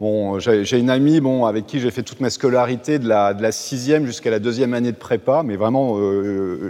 [0.00, 4.06] Bon, j'ai une amie bon, avec qui j'ai fait toute ma scolarité de la, sixième
[4.06, 5.98] jusqu'à la deuxième année de prépa, mais vraiment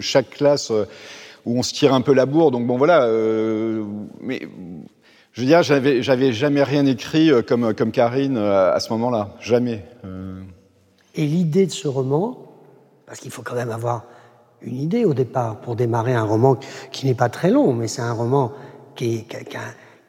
[0.00, 0.70] chaque classe
[1.44, 2.50] où on se tire un peu la bourre.
[2.50, 3.06] Donc bon, voilà.
[4.22, 4.40] mais
[5.38, 9.36] je veux dire, j'avais, jamais rien écrit euh, comme, comme Karine euh, à ce moment-là,
[9.38, 9.84] jamais.
[10.04, 10.42] Euh.
[11.14, 12.38] Et l'idée de ce roman,
[13.06, 14.02] parce qu'il faut quand même avoir
[14.62, 16.58] une idée au départ pour démarrer un roman
[16.90, 18.50] qui n'est pas très long, mais c'est un roman
[18.96, 19.26] qui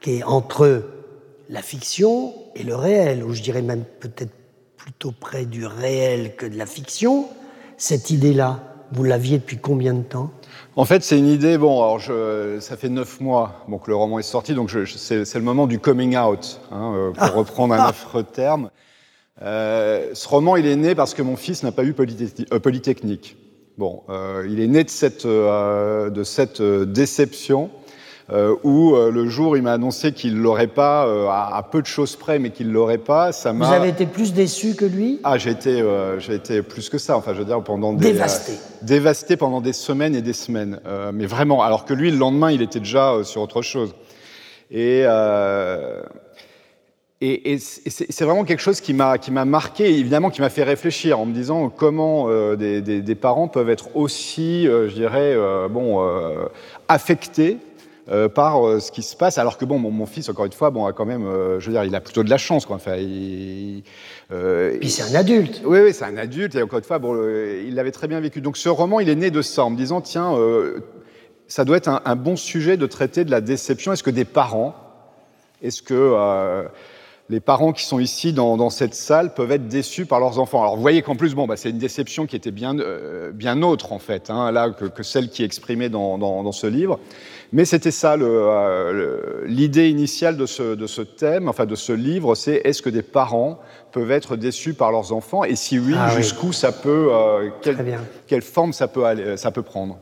[0.01, 0.83] qui est entre
[1.49, 4.31] la fiction et le réel, ou je dirais même peut-être
[4.77, 7.25] plutôt près du réel que de la fiction.
[7.77, 8.59] Cette idée-là,
[8.91, 10.31] vous l'aviez depuis combien de temps?
[10.75, 11.57] En fait, c'est une idée.
[11.57, 15.35] Bon, alors je, ça fait neuf mois bon, que le roman est sorti, donc c'est
[15.35, 17.29] le moment du coming out, hein, euh, pour ah.
[17.35, 18.69] reprendre un affreux terme.
[19.41, 23.37] Euh, ce roman, il est né parce que mon fils n'a pas eu euh, Polytechnique.
[23.77, 27.69] Bon, euh, il est né de cette, euh, de cette déception
[28.63, 32.15] où euh, le jour il m'a annoncé qu'il l'aurait pas, euh, à, peu de choses
[32.15, 33.67] près, mais qu'il l'aurait pas, ça m'a.
[33.67, 35.19] Vous avez été plus déçu que lui?
[35.23, 35.83] Ah, j'ai été,
[36.19, 37.17] j'ai été plus que ça.
[37.17, 40.79] Enfin, je veux dire pendant des dévasté, dévasté pendant des semaines et des semaines.
[41.13, 43.95] mais vraiment, alors que lui, le lendemain, il était déjà sur autre chose.
[44.71, 45.03] Et
[47.21, 50.63] et, et c'est vraiment quelque chose qui m'a qui m'a marqué, évidemment, qui m'a fait
[50.63, 55.35] réfléchir en me disant comment des, des, des, parents peuvent être aussi, je dirais,
[55.69, 55.99] bon,
[56.89, 57.68] affectés euh,
[58.27, 59.37] par euh, ce qui se passe.
[59.37, 61.73] Alors que bon, mon, fils, encore une fois, bon, a quand même, euh, je veux
[61.73, 62.75] dire, il a plutôt de la chance, quoi.
[62.77, 63.83] Enfin, il,
[64.29, 65.61] Puis c'est un adulte.
[65.65, 66.55] Oui, oui, c'est un adulte.
[66.55, 68.41] Et encore une fois, bon, il l'avait très bien vécu.
[68.41, 70.35] Donc ce roman, il est né de ça, en me disant, tiens,
[71.47, 73.93] ça doit être un, un, bon sujet de traiter de la déception.
[73.93, 74.75] Est-ce que des parents,
[75.61, 76.67] est-ce que
[77.29, 80.61] les parents qui sont ici dans, dans, cette salle peuvent être déçus par leurs enfants?
[80.61, 83.61] Alors vous voyez qu'en plus, bon, bah, c'est une déception qui était bien, euh, bien
[83.61, 86.65] autre en fait, hein, là que, que, celle qui est exprimée dans, dans, dans ce
[86.65, 86.99] livre.
[87.51, 92.35] Mais c'était ça euh, l'idée initiale de ce, de ce, thème, enfin de ce livre,
[92.35, 93.59] c'est est-ce que des parents
[93.91, 95.43] peuvent être déçus par leurs enfants?
[95.43, 99.49] Et si oui, ah jusqu'où ça peut, euh, quelle, quelle, forme ça peut, aller, ça
[99.49, 99.97] peut prendre?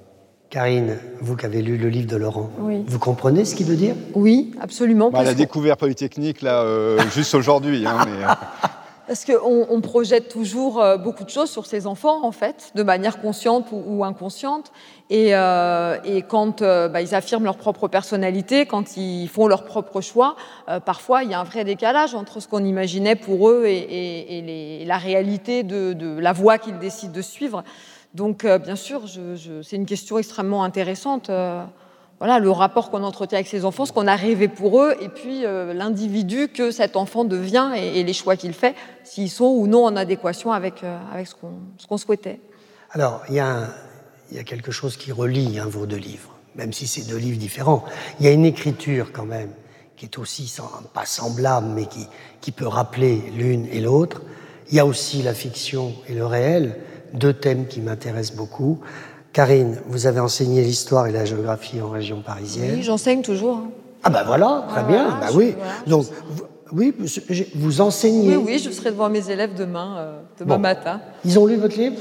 [0.49, 2.49] Karine, vous qui avez lu le livre de Laurent,
[2.87, 3.95] vous comprenez ce qu'il veut dire?
[4.13, 5.09] Oui, absolument.
[5.09, 7.85] Bah, la découverte polytechnique, là, euh, juste aujourd'hui.
[7.85, 8.25] Hein, euh.
[9.07, 12.83] Parce qu'on on projette toujours euh, beaucoup de choses sur ses enfants, en fait, de
[12.83, 14.71] manière consciente ou, inconsciente.
[15.09, 20.35] Et, et quand bah, ils affirment leur propre personnalité, quand ils font leur propre choix,
[20.83, 24.97] parfois il y a un vrai décalage entre ce qu'on imaginait pour eux et, la
[24.97, 27.63] réalité de, la voie qu'ils décident de suivre.
[28.13, 29.03] Donc, euh, bien sûr,
[29.63, 31.29] c'est une question extrêmement intéressante.
[32.17, 34.95] Euh, voilà, le rapport qu'on entretient avec ses enfants, ce qu'on a rêvé pour eux,
[35.01, 39.45] et puis euh, l'individu que cet enfant devient et, les choix qu'il fait, s'ils sont
[39.45, 41.35] ou non en adéquation avec, avec ce
[41.87, 42.39] qu'on souhaitait.
[42.91, 43.67] Alors, il y, a
[44.31, 47.37] y a quelque chose qui relie hein, vos deux livres, même si c'est deux livres
[47.37, 47.83] différents.
[48.19, 49.51] Il y a une écriture quand même
[49.95, 50.55] qui est aussi
[50.93, 52.07] pas semblable, mais qui,
[52.39, 54.21] qui peut rappeler l'une et l'autre.
[54.69, 56.77] Il y a aussi la fiction et le réel
[57.13, 58.79] deux thèmes qui m'intéressent beaucoup.
[59.37, 62.71] Karine, vous avez enseigné l'histoire et la géographie en région parisienne.
[62.73, 63.57] Oui, j'enseigne toujours.
[63.57, 63.69] Hein.
[64.01, 65.09] Ah ben voilà, très bien.
[65.21, 65.53] bah oui.
[65.85, 66.07] Donc,
[66.71, 66.91] oui,
[67.53, 68.35] vous enseignez.
[68.35, 71.01] Oui, oui, je serai devant mes élèves demain, euh, demain matin.
[71.23, 71.97] Ils ont lu votre livre?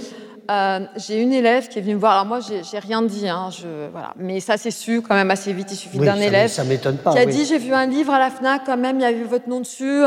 [0.51, 2.13] Euh, j'ai une élève qui est venue me voir.
[2.13, 4.13] Alors moi, j'ai rien dit, hein, je, voilà.
[4.17, 5.69] mais ça c'est su quand même assez vite.
[5.71, 8.19] Il suffit d'un élève ça m'étonne pas, qui a dit j'ai vu un livre à
[8.19, 10.03] la Fnac quand même, il y avait votre nom dessus,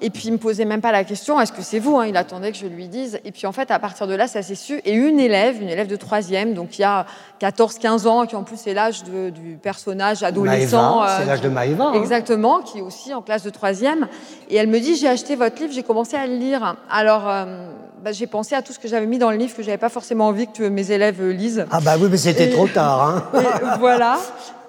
[0.00, 2.06] et puis il me posait même pas la question est-ce que c'est vous hein?
[2.06, 3.20] Il attendait que je lui dise.
[3.24, 4.80] Et puis en fait, à partir de là, ça s'est su.
[4.84, 7.06] Et une élève, une élève de troisième, donc il y a
[7.40, 11.02] 14-15 ans, qui en plus est l'âge du personnage adolescent.
[11.06, 11.88] c'est euh, l'âge de Maëva.
[11.88, 11.92] Hein.
[11.94, 14.08] Exactement, qui est aussi en classe de troisième.
[14.48, 16.76] Et elle me dit j'ai acheté votre livre, j'ai commencé à le lire.
[16.90, 17.68] Alors euh,
[18.02, 19.88] bah, j'ai pensé à tout ce que j'avais mis dans le livre que j'avais pas
[19.88, 21.66] forcément envie que mes élèves lisent.
[21.70, 23.24] Ah bah oui, mais c'était trop tard.
[23.32, 23.76] Hein.
[23.78, 24.18] voilà.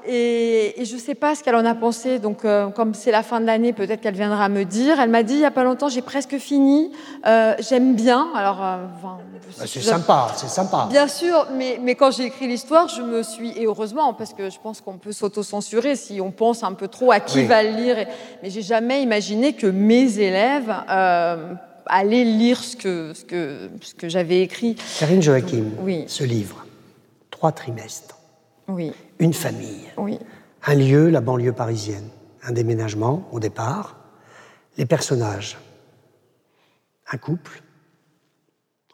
[0.06, 2.20] Et, et, je sais pas ce qu'elle en a pensé.
[2.20, 5.00] Donc, euh, comme c'est la fin de l'année, peut-être qu'elle viendra me dire.
[5.00, 6.92] Elle m'a dit il y a pas longtemps, j'ai presque fini.
[7.26, 8.28] Euh, J'aime bien.
[8.36, 10.88] Alors, euh, bah, c'est sympa, c'est sympa.
[10.90, 14.50] Bien sûr, mais, mais quand j'ai écrit l'histoire, je me suis et heureusement parce que
[14.50, 17.70] je pense qu'on peut s'auto-censurer si on pense un peu trop à qui va le
[17.70, 17.96] lire.
[18.44, 21.54] Mais j'ai jamais imaginé que mes élèves euh,
[21.86, 24.76] aller lire ce que, ce que, ce que j'avais écrit.
[25.00, 26.06] Karine Joachim, oui.
[26.08, 26.66] ce livre,
[27.30, 28.18] trois trimestres,
[28.68, 28.92] oui.
[29.20, 30.20] une famille, oui.
[30.66, 32.08] un lieu, la banlieue parisienne,
[32.44, 33.98] un déménagement au départ,
[34.78, 35.58] Les personnages.
[37.12, 37.62] Un couple,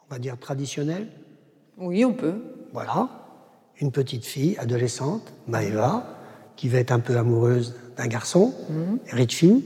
[0.06, 1.08] on va dire traditionnel.
[1.78, 2.41] Oui, on peut.
[2.73, 3.08] Voilà.
[3.80, 6.06] Une petite fille adolescente, Maeva,
[6.58, 8.99] qui va être un peu amoureuse d'un garçon, mhm.
[9.12, 9.63] Richie.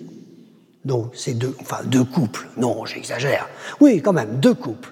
[0.86, 2.48] Donc, c'est deux, enfin, deux couples.
[2.58, 3.50] Non, j'exagère.
[3.80, 4.92] Oui, quand même, deux couples.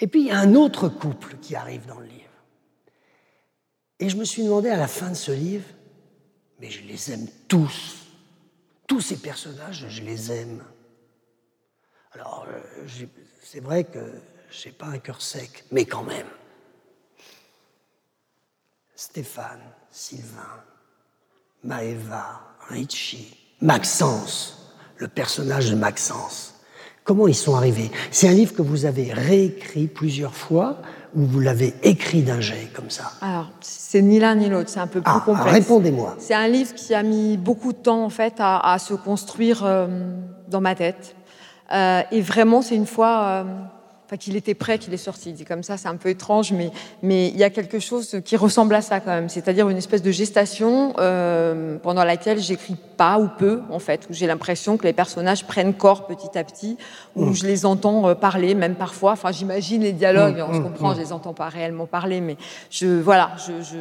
[0.00, 2.18] Et puis, il y a un autre couple qui arrive dans le livre.
[4.00, 5.66] Et je me suis demandé à la fin de ce livre,
[6.60, 8.06] mais je les aime tous.
[8.86, 10.62] Tous ces personnages, je les aime.
[12.12, 13.06] Alors, euh,
[13.42, 13.98] c'est vrai que
[14.50, 16.26] je n'ai pas un cœur sec, mais quand même.
[18.94, 20.64] Stéphane, Sylvain,
[21.62, 24.57] Maëva, Richie, Maxence,
[24.98, 26.54] le personnage de Maxence.
[27.04, 27.90] Comment ils sont arrivés?
[28.10, 30.76] C'est un livre que vous avez réécrit plusieurs fois
[31.14, 33.12] ou vous l'avez écrit d'un jet comme ça?
[33.22, 35.52] Alors, c'est ni l'un ni l'autre, c'est un peu plus ah, complexe.
[35.52, 36.16] Répondez-moi.
[36.18, 39.86] C'est un livre qui a mis beaucoup de temps en fait à, se construire euh,
[40.48, 41.16] dans ma tête.
[41.72, 43.44] Euh, et vraiment, c'est une fois euh,
[44.08, 45.32] enfin qu'il était prêt, qu'il est sorti.
[45.34, 46.70] Dit comme ça, c'est un peu étrange, mais
[47.02, 50.00] mais il y a quelque chose qui ressemble à ça quand même, c'est-à-dire une espèce
[50.00, 54.84] de gestation euh, pendant laquelle j'écris pas ou peu en fait, où j'ai l'impression que
[54.84, 56.78] les personnages prennent corps petit à petit,
[57.16, 57.34] où mm.
[57.34, 59.12] je les entends euh, parler, même parfois.
[59.12, 62.22] Enfin, j'imagine les dialogues, mm, on se mm, comprend, je les entends pas réellement parler,
[62.22, 62.38] mais
[62.70, 63.32] je voilà,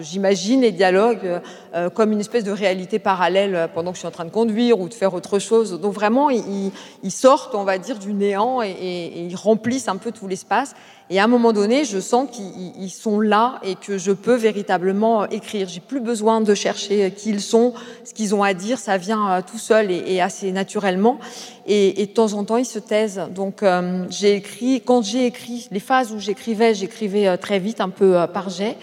[0.02, 1.42] j'imagine les dialogues
[1.74, 4.78] euh, comme une espèce de réalité parallèle pendant que je suis en train de conduire
[4.82, 5.80] ou de faire autre chose.
[5.80, 9.88] Donc vraiment, ils, ils sortent, on va dire, du néant et, et, et ils remplissent
[9.88, 10.73] un peu tout l'espace.
[11.10, 15.25] Et à un moment donné, je sens qu'ils sont là et que je peux véritablement
[15.30, 15.69] écrire.
[15.69, 18.77] J'ai plus besoin de chercher qui ils sont, ce qu'ils ont à dire.
[18.77, 21.17] Ça vient euh, tout seul et, assez naturellement.
[21.65, 23.21] Et, de temps en temps, ils se taisent.
[23.34, 24.82] Donc, euh, j'ai écrit.
[24.82, 28.75] Quand j'ai écrit les phases où j'écrivais, j'écrivais euh, très vite, un peu par jet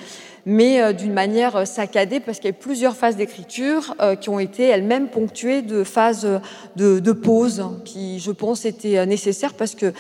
[0.47, 5.09] mais d'une manière saccadée parce qu'il y a plusieurs phases d'écriture qui ont été elles-mêmes
[5.09, 6.29] ponctuées de phases
[6.77, 9.94] de pause qui, je pense, étaient nécessaires parce que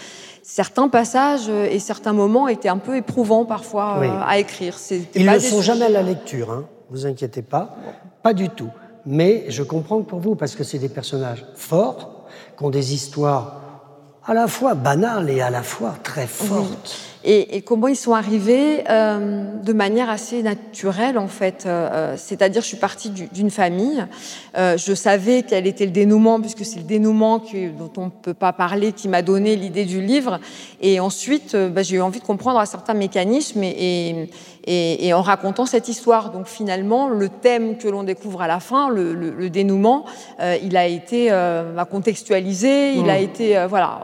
[0.44, 4.76] certains passages et certains moments étaient un peu éprouvants parfois euh, à écrire.
[5.14, 7.76] Ils ne sont jamais à la lecture, hein, vous inquiétez pas,
[8.22, 8.70] pas du tout.
[9.06, 12.26] Mais je comprends pour vous, parce que c'est des personnages forts,
[12.56, 13.60] qui ont des histoires
[14.24, 18.12] à la fois banales et à la fois très fortes et, et, comment ils sont
[18.12, 21.64] arrivés euh, de manière assez naturelle en fait.
[21.64, 24.04] Euh, euh C'est-à-dire, je suis partie d'une famille.
[24.56, 28.10] Euh, je savais quel était le dénouement, puisque c'est le dénouement qui, dont on ne
[28.10, 30.38] peut pas parler, qui m'a donné l'idée du livre.
[30.82, 34.28] Et ensuite, euh, bah, j'ai eu envie de comprendre un certain mécanisme et, et,
[34.66, 36.30] et, en racontant cette histoire.
[36.30, 40.04] Donc finalement, le thème que l'on découvre à la fin, le, le, le dénouement,
[40.40, 43.22] euh, il a été euh, contextualisé, il a mmh.
[43.22, 44.00] été voilà.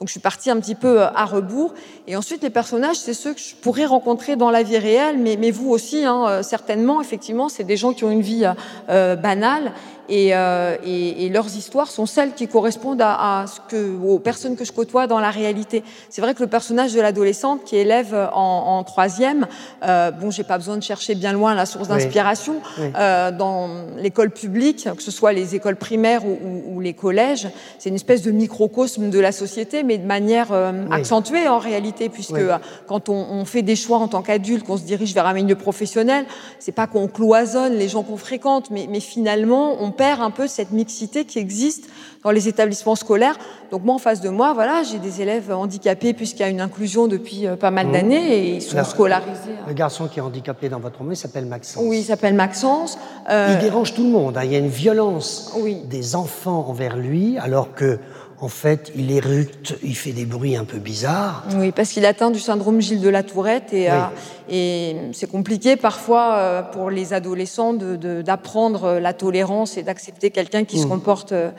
[0.00, 1.74] donc je suis partie un petit peu à rebours.
[2.06, 5.36] Et ensuite, les personnages, c'est ceux que je pourrais rencontrer dans la vie réelle, mais,
[5.36, 8.50] mais vous aussi, hein, euh, certainement, effectivement, c'est des gens qui ont une vie
[8.88, 9.72] euh, banale
[10.08, 14.18] et, euh, et, et, leurs histoires sont celles qui correspondent à, à, ce que, aux
[14.18, 15.84] personnes que je côtoie dans la réalité.
[16.08, 19.46] C'est vrai que le personnage de l'adolescente qui élève en, en troisième,
[19.84, 22.56] euh, bon, j'ai pas besoin de chercher bien loin la source d'inspiration.
[22.78, 27.48] Euh, dans l'école publique, que ce soit les écoles primaires ou, ou, ou les collèges,
[27.78, 32.08] c'est une espèce de microcosme de la société, mais de manière euh, accentuée en réalité,
[32.08, 32.40] puisque
[32.86, 35.54] quand on, on, fait des choix en tant qu'adulte, qu'on se dirige vers un milieu
[35.54, 36.24] professionnel,
[36.58, 40.46] c'est pas qu'on cloisonne les gens qu'on fréquente, mais, mais finalement on perd un peu
[40.46, 41.90] cette mixité qui existe
[42.24, 43.36] dans les établissements scolaires.
[43.70, 46.60] Donc moi, en face de moi, voilà, j'ai des élèves handicapés puisqu'il y a une
[46.60, 47.92] inclusion depuis euh, pas mal mmh.
[47.92, 49.56] d'années et ils sont scolarisés.
[49.66, 51.82] Le garçon qui est handicapé dans votre roman, s'appelle Maxence.
[51.84, 52.98] Oui, il s'appelle Maxence.
[53.28, 53.54] Euh...
[53.54, 54.38] Il dérange tout le monde.
[54.38, 54.44] Hein.
[54.44, 55.82] Il y a une violence oui.
[55.84, 57.98] des enfants envers lui, alors que
[58.40, 61.44] en fait, il éructe, il fait des bruits un peu bizarres.
[61.56, 63.96] Oui, parce qu'il atteint du syndrome Gilles de la Tourette et, oui.
[63.96, 64.06] euh,
[64.48, 70.30] et c'est compliqué parfois euh, pour les adolescents d'apprendre de, de, la tolérance et d'accepter
[70.30, 70.82] quelqu'un qui mmh.
[70.82, 71.50] se comporte euh,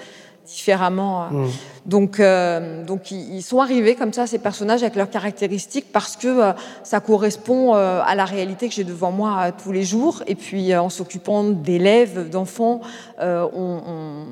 [0.49, 1.29] différemment.
[1.29, 1.47] Mmh.
[1.85, 6.27] Donc, euh, donc ils sont arrivés comme ça, ces personnages avec leurs caractéristiques, parce que
[6.27, 10.23] euh, ça correspond euh, à la réalité que j'ai devant moi tous les jours.
[10.27, 12.81] Et puis, en s'occupant d'élèves, d'enfants,
[13.19, 14.25] on, on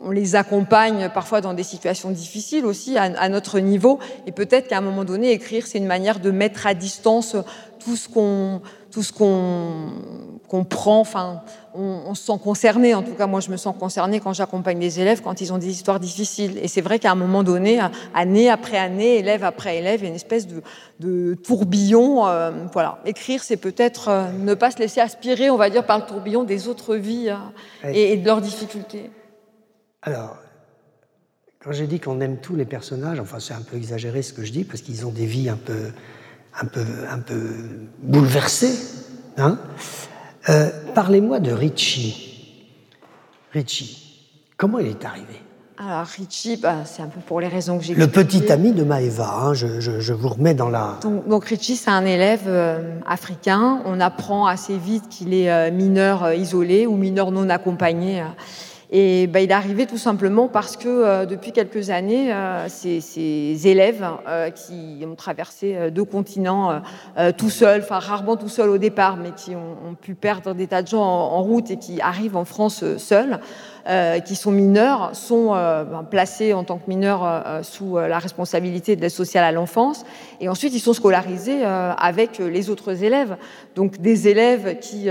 [0.00, 3.98] on les accompagne parfois dans des situations difficiles aussi à, à notre niveau.
[4.26, 7.36] Et peut-être qu'à un moment donné écrire c'est une manière de mettre à distance
[7.84, 9.90] tout ce qu'on tout ce qu'on
[10.48, 11.00] qu'on prend.
[11.00, 11.42] Enfin
[11.74, 12.94] on, on, se sent concerné.
[12.94, 15.58] En tout cas moi je me sens concerné quand j'accompagne des élèves quand ils ont
[15.58, 16.58] des histoires difficiles.
[16.60, 17.80] Et c'est vrai qu'à un moment donné
[18.14, 20.62] année après année élève après élève il y a une espèce de,
[20.98, 22.98] de tourbillon euh, voilà.
[23.06, 26.42] Écrire c'est peut-être euh, ne pas se laisser aspirer on va dire par le tourbillon
[26.42, 29.10] des autres vies euh, et, et de leurs difficultés
[30.04, 30.36] alors,
[31.62, 34.44] quand j'ai dit qu'on aime tous les personnages, enfin c'est un peu exagéré ce que
[34.44, 35.92] je dis, parce qu'ils ont des vies un peu,
[36.60, 37.40] un peu, un peu
[38.02, 38.78] bouleversées.
[39.38, 39.58] Hein
[40.50, 42.66] euh, Parlez-moi de Richie.
[43.52, 45.40] Richie, comment il est arrivé?
[45.78, 48.84] Alors Richie, bah, c'est un peu pour les raisons que j'ai Le petit ami de
[48.84, 51.00] Maëva, hein, je, vous remets dans la...
[51.02, 53.80] Donc, Richie, c'est un élève euh, africain.
[53.86, 58.22] On apprend assez vite qu'il est euh, mineur isolé ou mineur non accompagné.
[58.96, 62.32] Et bah, il est arrivé tout simplement parce que depuis quelques années,
[62.68, 64.06] ces, élèves
[64.54, 66.80] qui ont traversé deux continents
[67.36, 70.82] tout seuls, enfin rarement tout seuls au départ, mais qui ont, pu perdre des tas
[70.82, 73.38] de gens en route et qui arrivent en France seuls, euh,
[74.24, 78.96] qui sont mineurs sont euh, ben, placés en tant que mineurs euh, sous la responsabilité
[78.96, 80.04] de l'aide sociale à l'enfance
[80.40, 83.36] et ensuite ils sont scolarisés avec les autres élèves.
[83.76, 85.08] Donc des élèves qui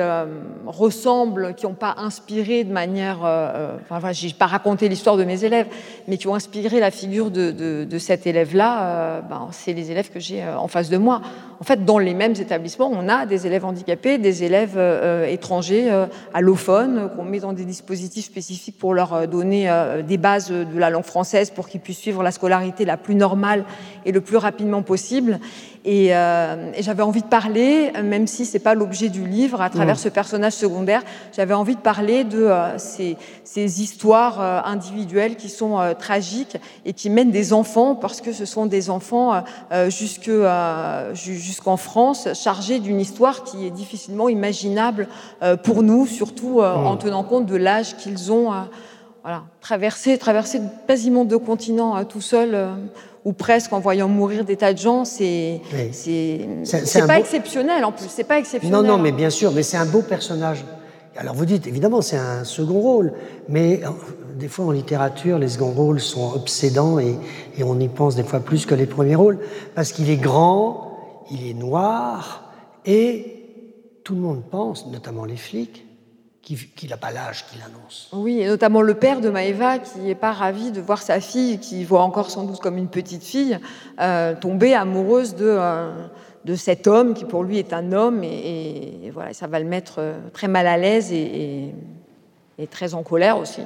[0.65, 5.43] ressemblent, qui n'ont pas inspiré de manière, enfin voilà, j'ai pas raconté l'histoire de mes
[5.43, 5.67] élèves,
[6.07, 10.11] mais qui ont inspiré la figure de, de, de cet élève-là, ben, c'est les élèves
[10.11, 11.21] que j'ai en face de moi.
[11.59, 14.79] En fait, dans les mêmes établissements, on a des élèves handicapés, des élèves
[15.27, 15.89] étrangers,
[16.33, 20.79] allophones, qu'on met dans des dispositifs spécifiques pour leur euh, donner euh, des bases de
[20.79, 23.65] la langue française pour qu'ils puissent suivre la scolarité la plus normale
[24.05, 25.39] et le plus rapidement possible.
[25.85, 29.95] Et, euh, j'avais envie de parler, même si c'est pas l'objet du livre, à travers
[29.95, 29.99] mmh.
[29.99, 31.03] ce personnage secondaire,
[31.35, 37.31] j'avais envie de parler de ces, ces, histoires individuelles qui sont tragiques et qui mènent
[37.31, 39.43] des enfants, parce que ce sont des enfants
[39.89, 40.31] jusque,
[41.13, 45.07] jusqu'en France, chargés d'une histoire qui est difficilement imaginable
[45.63, 46.99] pour nous, surtout en mmh.
[46.99, 48.51] tenant compte de l'âge qu'ils ont
[49.23, 52.75] voilà, traverser, traverser quasiment deux continents tout seul, euh,
[53.25, 58.07] ou presque en voyant mourir des tas de gens, c'est c'est pas exceptionnel en plus,
[58.09, 58.81] c'est pas exceptionnel.
[58.81, 60.63] Non, non, mais bien sûr, mais c'est un beau personnage.
[61.15, 63.13] Alors vous dites, évidemment, c'est un second rôle,
[63.47, 63.89] mais euh,
[64.35, 67.15] des fois en littérature, les seconds rôles sont obsédants et,
[67.57, 69.39] et on y pense des fois plus que les premiers rôles,
[69.75, 70.97] parce qu'il est grand,
[71.29, 72.51] il est noir,
[72.85, 73.43] et
[74.03, 75.85] tout le monde pense, notamment les flics,
[76.43, 78.09] qu'il n'a pas l'âge qu'il annonce.
[78.11, 81.57] Oui, et notamment le père de Maëva qui n'est pas ravi de voir sa fille,
[81.59, 83.57] qui voit encore sans doute comme une petite fille,
[84.01, 86.05] euh, tomber amoureuse de, euh,
[86.43, 88.23] de cet homme qui pour lui est un homme.
[88.23, 91.73] Et, voilà, ça va le mettre euh, très mal à l'aise et,
[92.57, 93.61] et, très en colère aussi.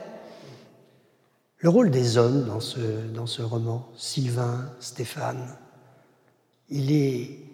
[1.58, 2.80] Le rôle des hommes dans ce,
[3.13, 5.58] dans ce roman, Sylvain, Stéphane,
[6.70, 7.47] il est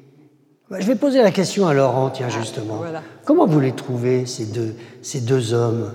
[0.79, 2.81] je vais poser la question à Laurent, tiens, ah, justement.
[3.25, 5.91] Comment vous les trouvez, ces deux, ces deux hommes?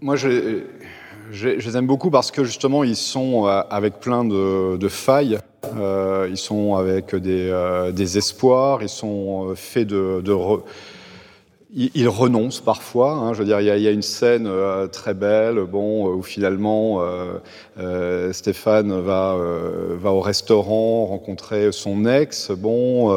[0.00, 0.62] Moi, je,
[1.30, 5.38] je, les aime beaucoup parce que, justement, ils sont euh, avec plein de, failles.
[5.76, 10.32] Euh, ils sont avec des, euh, des, espoirs, ils sont faits de, de
[11.74, 13.12] il, renonce parfois.
[13.12, 16.22] Hein, je veux dire, il y a, une scène euh, très belle, bon, euh, où
[16.22, 17.02] finalement
[17.78, 19.36] euh, Stéphane va
[20.04, 22.50] au restaurant rencontrer son ex.
[22.50, 23.10] Bon,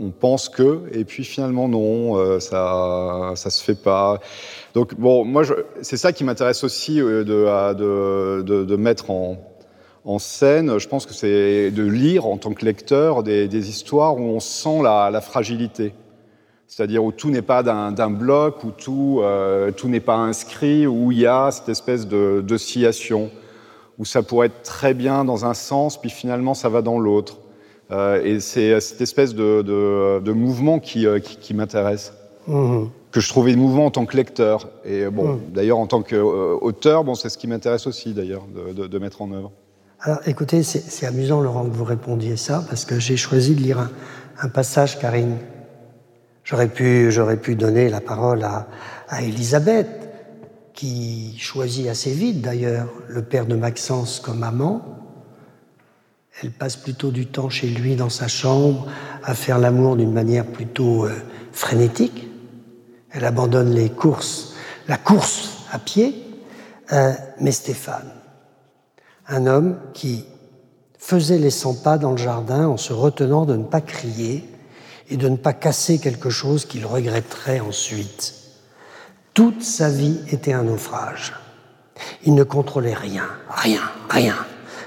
[0.00, 4.20] on pense que, et puis finalement non, ça ça se fait pas.
[4.74, 5.44] Donc bon, moi,
[5.82, 12.26] c'est ça qui m'intéresse aussi de, mettre en scène, je pense que c'est de lire
[12.26, 15.94] en tant que lecteur des, histoires où on sent la fragilité
[16.66, 21.12] c'est-à-dire où tout n'est pas d'un bloc, où tout, euh, tout n'est pas inscrit, où
[21.12, 23.30] il y a cette espèce d'oscillation,
[23.98, 27.38] où ça pourrait être très bien dans un sens, puis finalement ça va dans l'autre.
[27.90, 32.14] Euh, et c'est cette espèce de, de, mouvement qui, euh, qui, m'intéresse,
[32.46, 32.84] mmh.
[33.12, 34.70] que je trouvais mouvement en tant que lecteur.
[34.84, 35.40] Et bon, mmh.
[35.52, 39.30] d'ailleurs en tant qu'auteur, bon, c'est ce qui m'intéresse aussi d'ailleurs de, de, mettre en
[39.32, 39.52] œuvre.
[40.00, 43.78] Alors écoutez, c'est amusant Laurent que vous répondiez ça, parce que j'ai choisi de lire
[43.78, 43.90] un,
[44.40, 45.36] un passage, Karine,
[46.44, 47.10] J'aurais pu,
[47.42, 48.68] pu donner la parole à,
[49.08, 49.88] à Elisabeth,
[50.74, 54.82] qui choisit assez vite d'ailleurs le père de Maxence comme amant.
[56.42, 58.86] Elle passe plutôt du temps chez lui dans sa chambre
[59.22, 61.14] à faire l'amour d'une manière plutôt euh,
[61.52, 62.28] frénétique.
[63.12, 64.54] Elle abandonne les courses,
[64.88, 66.14] la course à pied.
[66.92, 68.10] Euh, mais Stéphane,
[69.28, 70.26] un homme qui
[70.98, 74.44] faisait les 100 pas dans le jardin en se retenant de ne pas crier,
[75.10, 78.34] et de ne pas casser quelque chose qu'il regretterait ensuite.
[79.34, 81.34] Toute sa vie était un naufrage.
[82.24, 84.36] Il ne contrôlait rien, rien, rien.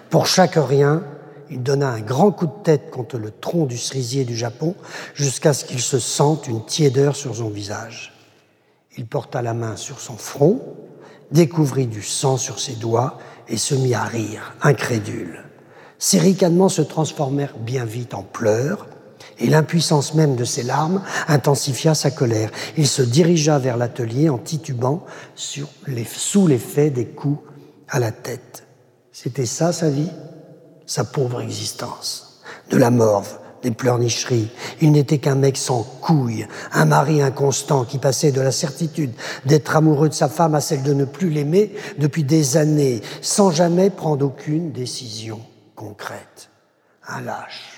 [0.09, 1.03] Pour chaque rien,
[1.49, 4.75] il donna un grand coup de tête contre le tronc du cerisier du Japon
[5.13, 8.13] jusqu'à ce qu'il se sente une tiédeur sur son visage.
[8.97, 10.61] Il porta la main sur son front,
[11.31, 13.17] découvrit du sang sur ses doigts
[13.47, 15.43] et se mit à rire, incrédule.
[15.99, 18.87] Ses ricanements se transformèrent bien vite en pleurs,
[19.39, 22.51] et l'impuissance même de ses larmes intensifia sa colère.
[22.77, 25.05] Il se dirigea vers l'atelier en titubant
[25.87, 27.41] les, sous l'effet des coups
[27.89, 28.63] à la tête.
[29.11, 30.11] C'était ça sa vie,
[30.85, 32.41] sa pauvre existence.
[32.69, 34.49] De la morve, des pleurnicheries.
[34.81, 39.13] Il n'était qu'un mec sans couilles, un mari inconstant qui passait de la certitude
[39.45, 43.51] d'être amoureux de sa femme à celle de ne plus l'aimer depuis des années, sans
[43.51, 45.39] jamais prendre aucune décision
[45.75, 46.49] concrète.
[47.07, 47.76] Un lâche.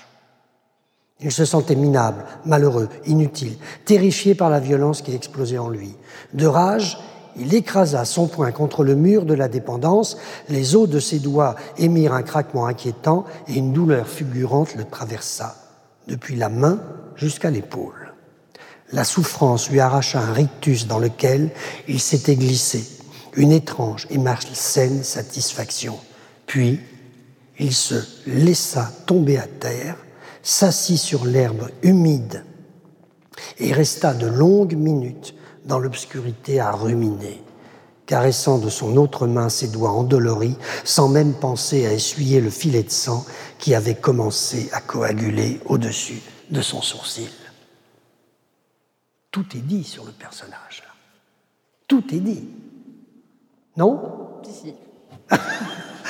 [1.22, 5.94] Il se sentait minable, malheureux, inutile, terrifié par la violence qui explosait en lui.
[6.32, 6.98] De rage,
[7.36, 10.16] il écrasa son poing contre le mur de la dépendance,
[10.48, 15.56] les os de ses doigts émirent un craquement inquiétant et une douleur fulgurante le traversa,
[16.08, 16.80] depuis la main
[17.16, 18.12] jusqu'à l'épaule.
[18.92, 21.50] La souffrance lui arracha un rictus dans lequel
[21.86, 22.84] il s'était glissé,
[23.36, 25.96] une étrange et malsaine satisfaction.
[26.46, 26.80] Puis,
[27.58, 27.94] il se
[28.26, 29.96] laissa tomber à terre,
[30.42, 32.44] s'assit sur l'herbe humide
[33.58, 35.34] et resta de longues minutes
[35.64, 37.42] dans l'obscurité à ruminer,
[38.06, 42.82] caressant de son autre main ses doigts endoloris, sans même penser à essuyer le filet
[42.82, 43.24] de sang
[43.58, 46.20] qui avait commencé à coaguler au-dessus
[46.50, 47.30] de son sourcil.
[49.30, 50.82] Tout est dit sur le personnage.
[51.86, 52.48] Tout est dit.
[53.76, 54.40] Non?
[54.44, 54.74] Si,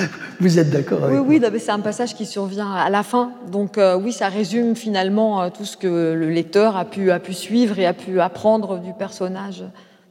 [0.41, 3.33] Vous êtes d'accord avec Oui, oui, c'est un passage qui survient à la fin.
[3.51, 7.19] Donc euh, oui, ça résume finalement euh, tout ce que le lecteur a pu, a
[7.19, 9.65] pu suivre et a pu apprendre du personnage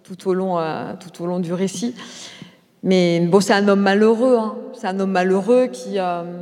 [0.04, 1.96] tout au long, euh, tout au long du récit.
[2.82, 4.38] Mais bon, c'est un homme malheureux.
[4.38, 4.56] Hein.
[4.74, 5.98] C'est un homme malheureux qui,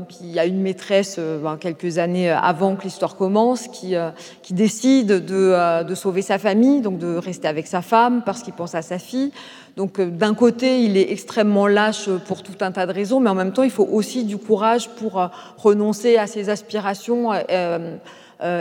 [0.09, 3.95] qui a une maîtresse ben, quelques années avant que l'histoire commence, qui,
[4.43, 8.53] qui décide de, de, sauver sa famille, donc de rester avec sa femme parce qu'il
[8.53, 9.31] pense à sa fille.
[9.77, 13.29] Donc euh, d'un côté, il est extrêmement lâche pour tout un tas de raisons, mais
[13.29, 17.95] en même temps, il faut aussi du courage pour euh, renoncer à ses aspirations euh,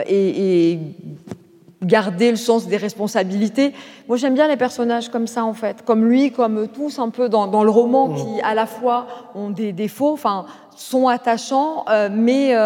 [0.06, 0.78] et,
[1.82, 3.72] garder le sens des responsabilités.
[4.08, 7.28] Moi, j'aime bien les personnages comme ça, en fait, comme lui, comme tous, un peu
[7.28, 12.56] dans, le roman, qui à la fois ont des défauts, enfin, sont attachants, mais,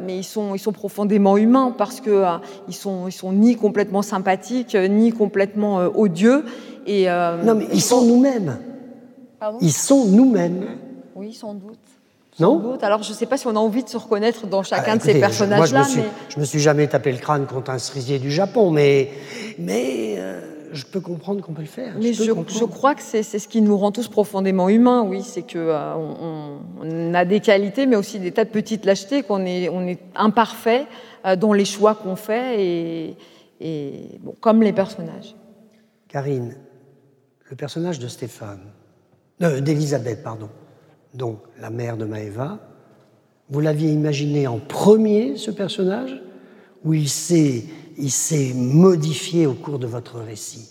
[0.00, 2.24] mais ils, sont, ils sont profondément humains parce que
[2.66, 6.44] ils sont, ils sont ni complètement sympathiques, ni complètement odieux.
[6.90, 8.58] Euh, non, mais ils sont nous-mêmes.
[9.60, 10.66] Ils sont nous-mêmes.
[11.14, 11.78] Oui, sans doute.
[12.38, 14.92] Non Alors, je ne sais pas si on a envie de se reconnaître dans chacun
[14.92, 15.82] ah, de ces personnages-là.
[15.82, 16.00] Je,
[16.34, 19.10] je, me suis jamais tapé le crâne contre un cerisier du Japon, mais,
[19.58, 20.40] mais euh,
[20.72, 21.94] je peux comprendre qu'on peut le faire.
[22.00, 25.22] Mais je, je crois que c'est ce qui nous rend tous profondément humains, oui.
[25.22, 29.44] C'est qu'on euh, on, a des qualités, mais aussi des tas de petites lâchetés, qu'on
[29.44, 30.86] est, on est imparfait
[31.38, 33.16] dans les choix qu'on fait, et,
[33.60, 35.34] et bon, comme les personnages.
[36.08, 36.56] Karine,
[37.50, 38.62] le personnage de Stéphane,
[39.42, 40.48] euh, d'Elisabeth, pardon,
[41.14, 42.60] donc la mère de Maëva,
[43.50, 46.22] vous l'aviez imaginé en premier, ce personnage,
[46.84, 47.64] ou il s'est,
[48.54, 50.68] modifié au cours de votre récit?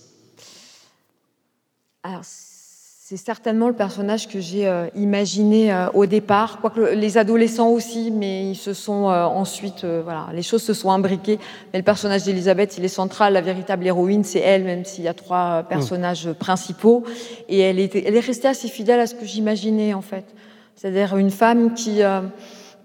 [3.10, 8.12] C'est certainement le personnage que j'ai euh, imaginé euh, au départ, quoique les adolescents aussi,
[8.12, 11.40] mais ils se sont euh, ensuite, voilà, les choses se sont imbriquées.
[11.74, 13.34] Mais le personnage d'Elisabeth, il est central.
[13.34, 16.34] La véritable héroïne, c'est elle, même s'il y a trois personnages mmh.
[16.36, 17.04] principaux.
[17.48, 20.26] Et elle, était, elle est restée assez fidèle à ce que j'imaginais en fait.
[20.76, 22.04] C'est-à-dire une femme qui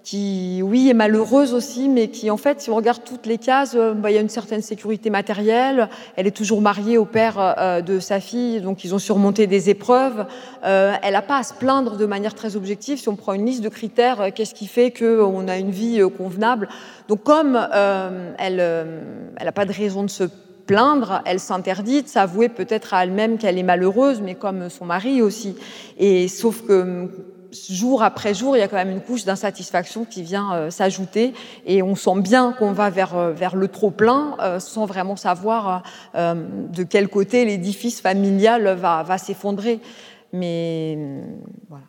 [0.04, 3.74] qui, oui, est malheureuse aussi, mais qui, en fait, si on regarde toutes les cases,
[3.74, 5.88] euh, bah, il y a une certaine sécurité matérielle.
[6.16, 9.70] Elle est toujours mariée au père euh, de sa fille, donc ils ont surmonté des
[9.70, 10.26] épreuves.
[10.62, 12.98] Euh, elle n'a pas à se plaindre de manière très objective.
[12.98, 16.68] Si on prend une liste de critères, qu'est-ce qui fait qu'on a une vie convenable?
[17.08, 17.56] Donc, comme
[18.38, 18.56] elle
[19.42, 20.24] n'a pas de raison de se
[20.66, 25.22] plaindre, elle s'interdit de s'avouer peut-être à elle-même qu'elle est malheureuse, mais comme son mari
[25.22, 25.56] aussi.
[25.98, 27.08] Et sauf que
[27.54, 31.34] jour après jour, il y a quand même une couche d'insatisfaction qui vient euh, s'ajouter
[31.66, 35.82] et on sent bien qu'on va vers, euh, vers le trop-plein euh, sans vraiment savoir
[36.14, 39.80] de quel côté l'édifice familial va, s'effondrer.
[40.32, 40.98] Mais
[41.68, 41.84] voilà.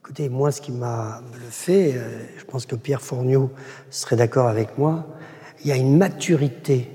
[0.00, 1.20] Écoutez, moi, ce qui m'a
[1.50, 1.94] fait,
[2.36, 3.50] je pense que Pierre Fourniot
[3.90, 5.06] serait d'accord avec moi,
[5.62, 6.90] il y a une maturité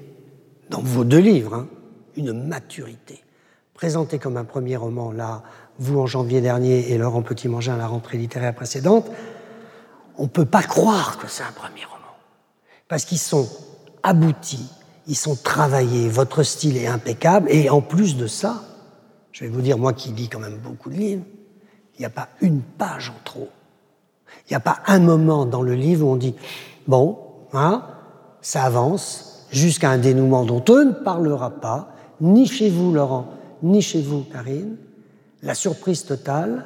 [0.70, 1.68] dans vos deux livres, hein,
[2.18, 3.24] une maturité.
[3.74, 5.44] Présentée comme un premier roman, là,
[5.80, 9.10] vous en janvier dernier et Laurent Petit-Mangin à la rentrée littéraire précédente,
[10.18, 12.16] on ne peut pas croire que c'est un premier roman.
[12.88, 13.48] Parce qu'ils sont
[14.04, 14.70] aboutis,
[15.08, 18.64] ils sont travaillés, votre style est impeccable, et en plus de ça,
[19.32, 21.24] je vais vous dire, moi qui lis quand même beaucoup de livres,
[21.98, 23.50] il n'y a pas une page en trop.
[24.48, 26.36] Il n'y a pas un moment dans le livre où on dit,
[26.88, 27.18] bon,
[27.54, 27.84] hein,
[28.42, 31.90] ça avance jusqu'à un dénouement dont on ne parlera pas,
[32.22, 33.28] ni chez vous, Laurent,
[33.64, 34.78] ni chez vous, Karine,
[35.46, 36.66] la surprise totale.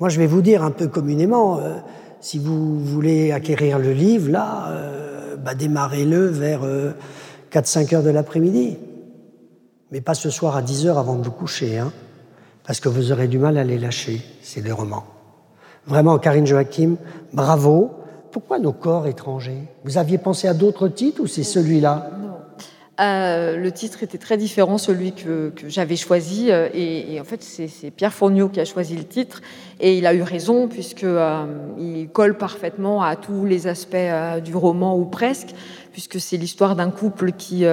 [0.00, 1.74] Moi, je vais vous dire un peu communément, euh,
[2.20, 6.62] si vous voulez acquérir le livre, là, euh, bah, démarrez-le vers
[7.50, 8.78] 4-5 euh, heures de l'après-midi.
[9.90, 11.92] Mais pas ce soir à 10 heures avant de vous coucher, hein,
[12.64, 15.04] parce que vous aurez du mal à les lâcher, ces deux romans.
[15.86, 16.96] Vraiment, Karine Joachim,
[17.32, 17.90] bravo,
[18.30, 19.68] pourquoi nos corps étrangers?
[19.84, 22.08] Vous aviez pensé à d'autres titres ou c'est celui-là?
[23.02, 26.50] Euh, le titre était très différent, celui que, j'avais choisi.
[26.50, 29.40] Euh, et, en fait, c'est Pierre Fournier qui a choisi le titre.
[29.80, 31.44] Et il a eu raison, puisqu'il euh,
[31.78, 33.96] il colle parfaitement à tous les aspects
[34.44, 35.48] du roman, ou presque,
[35.92, 37.64] puisque c'est l'histoire d'un couple qui,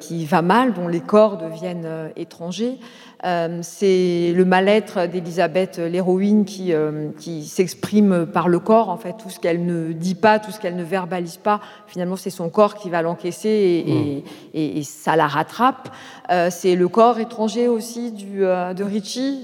[0.00, 2.78] qui va mal, dont les corps deviennent étrangers.
[3.24, 8.90] Euh, c'est le mal-être d'Elisabeth, l'héroïne, qui, euh, qui s'exprime par le corps.
[8.90, 12.16] En fait, tout ce qu'elle ne dit pas, tout ce qu'elle ne verbalise pas, finalement,
[12.16, 14.82] c'est son corps qui va l'encaisser et, et, mm.
[14.82, 15.88] ça la rattrape.
[16.30, 19.34] Euh, c'est le corps étranger aussi du, de Ricci,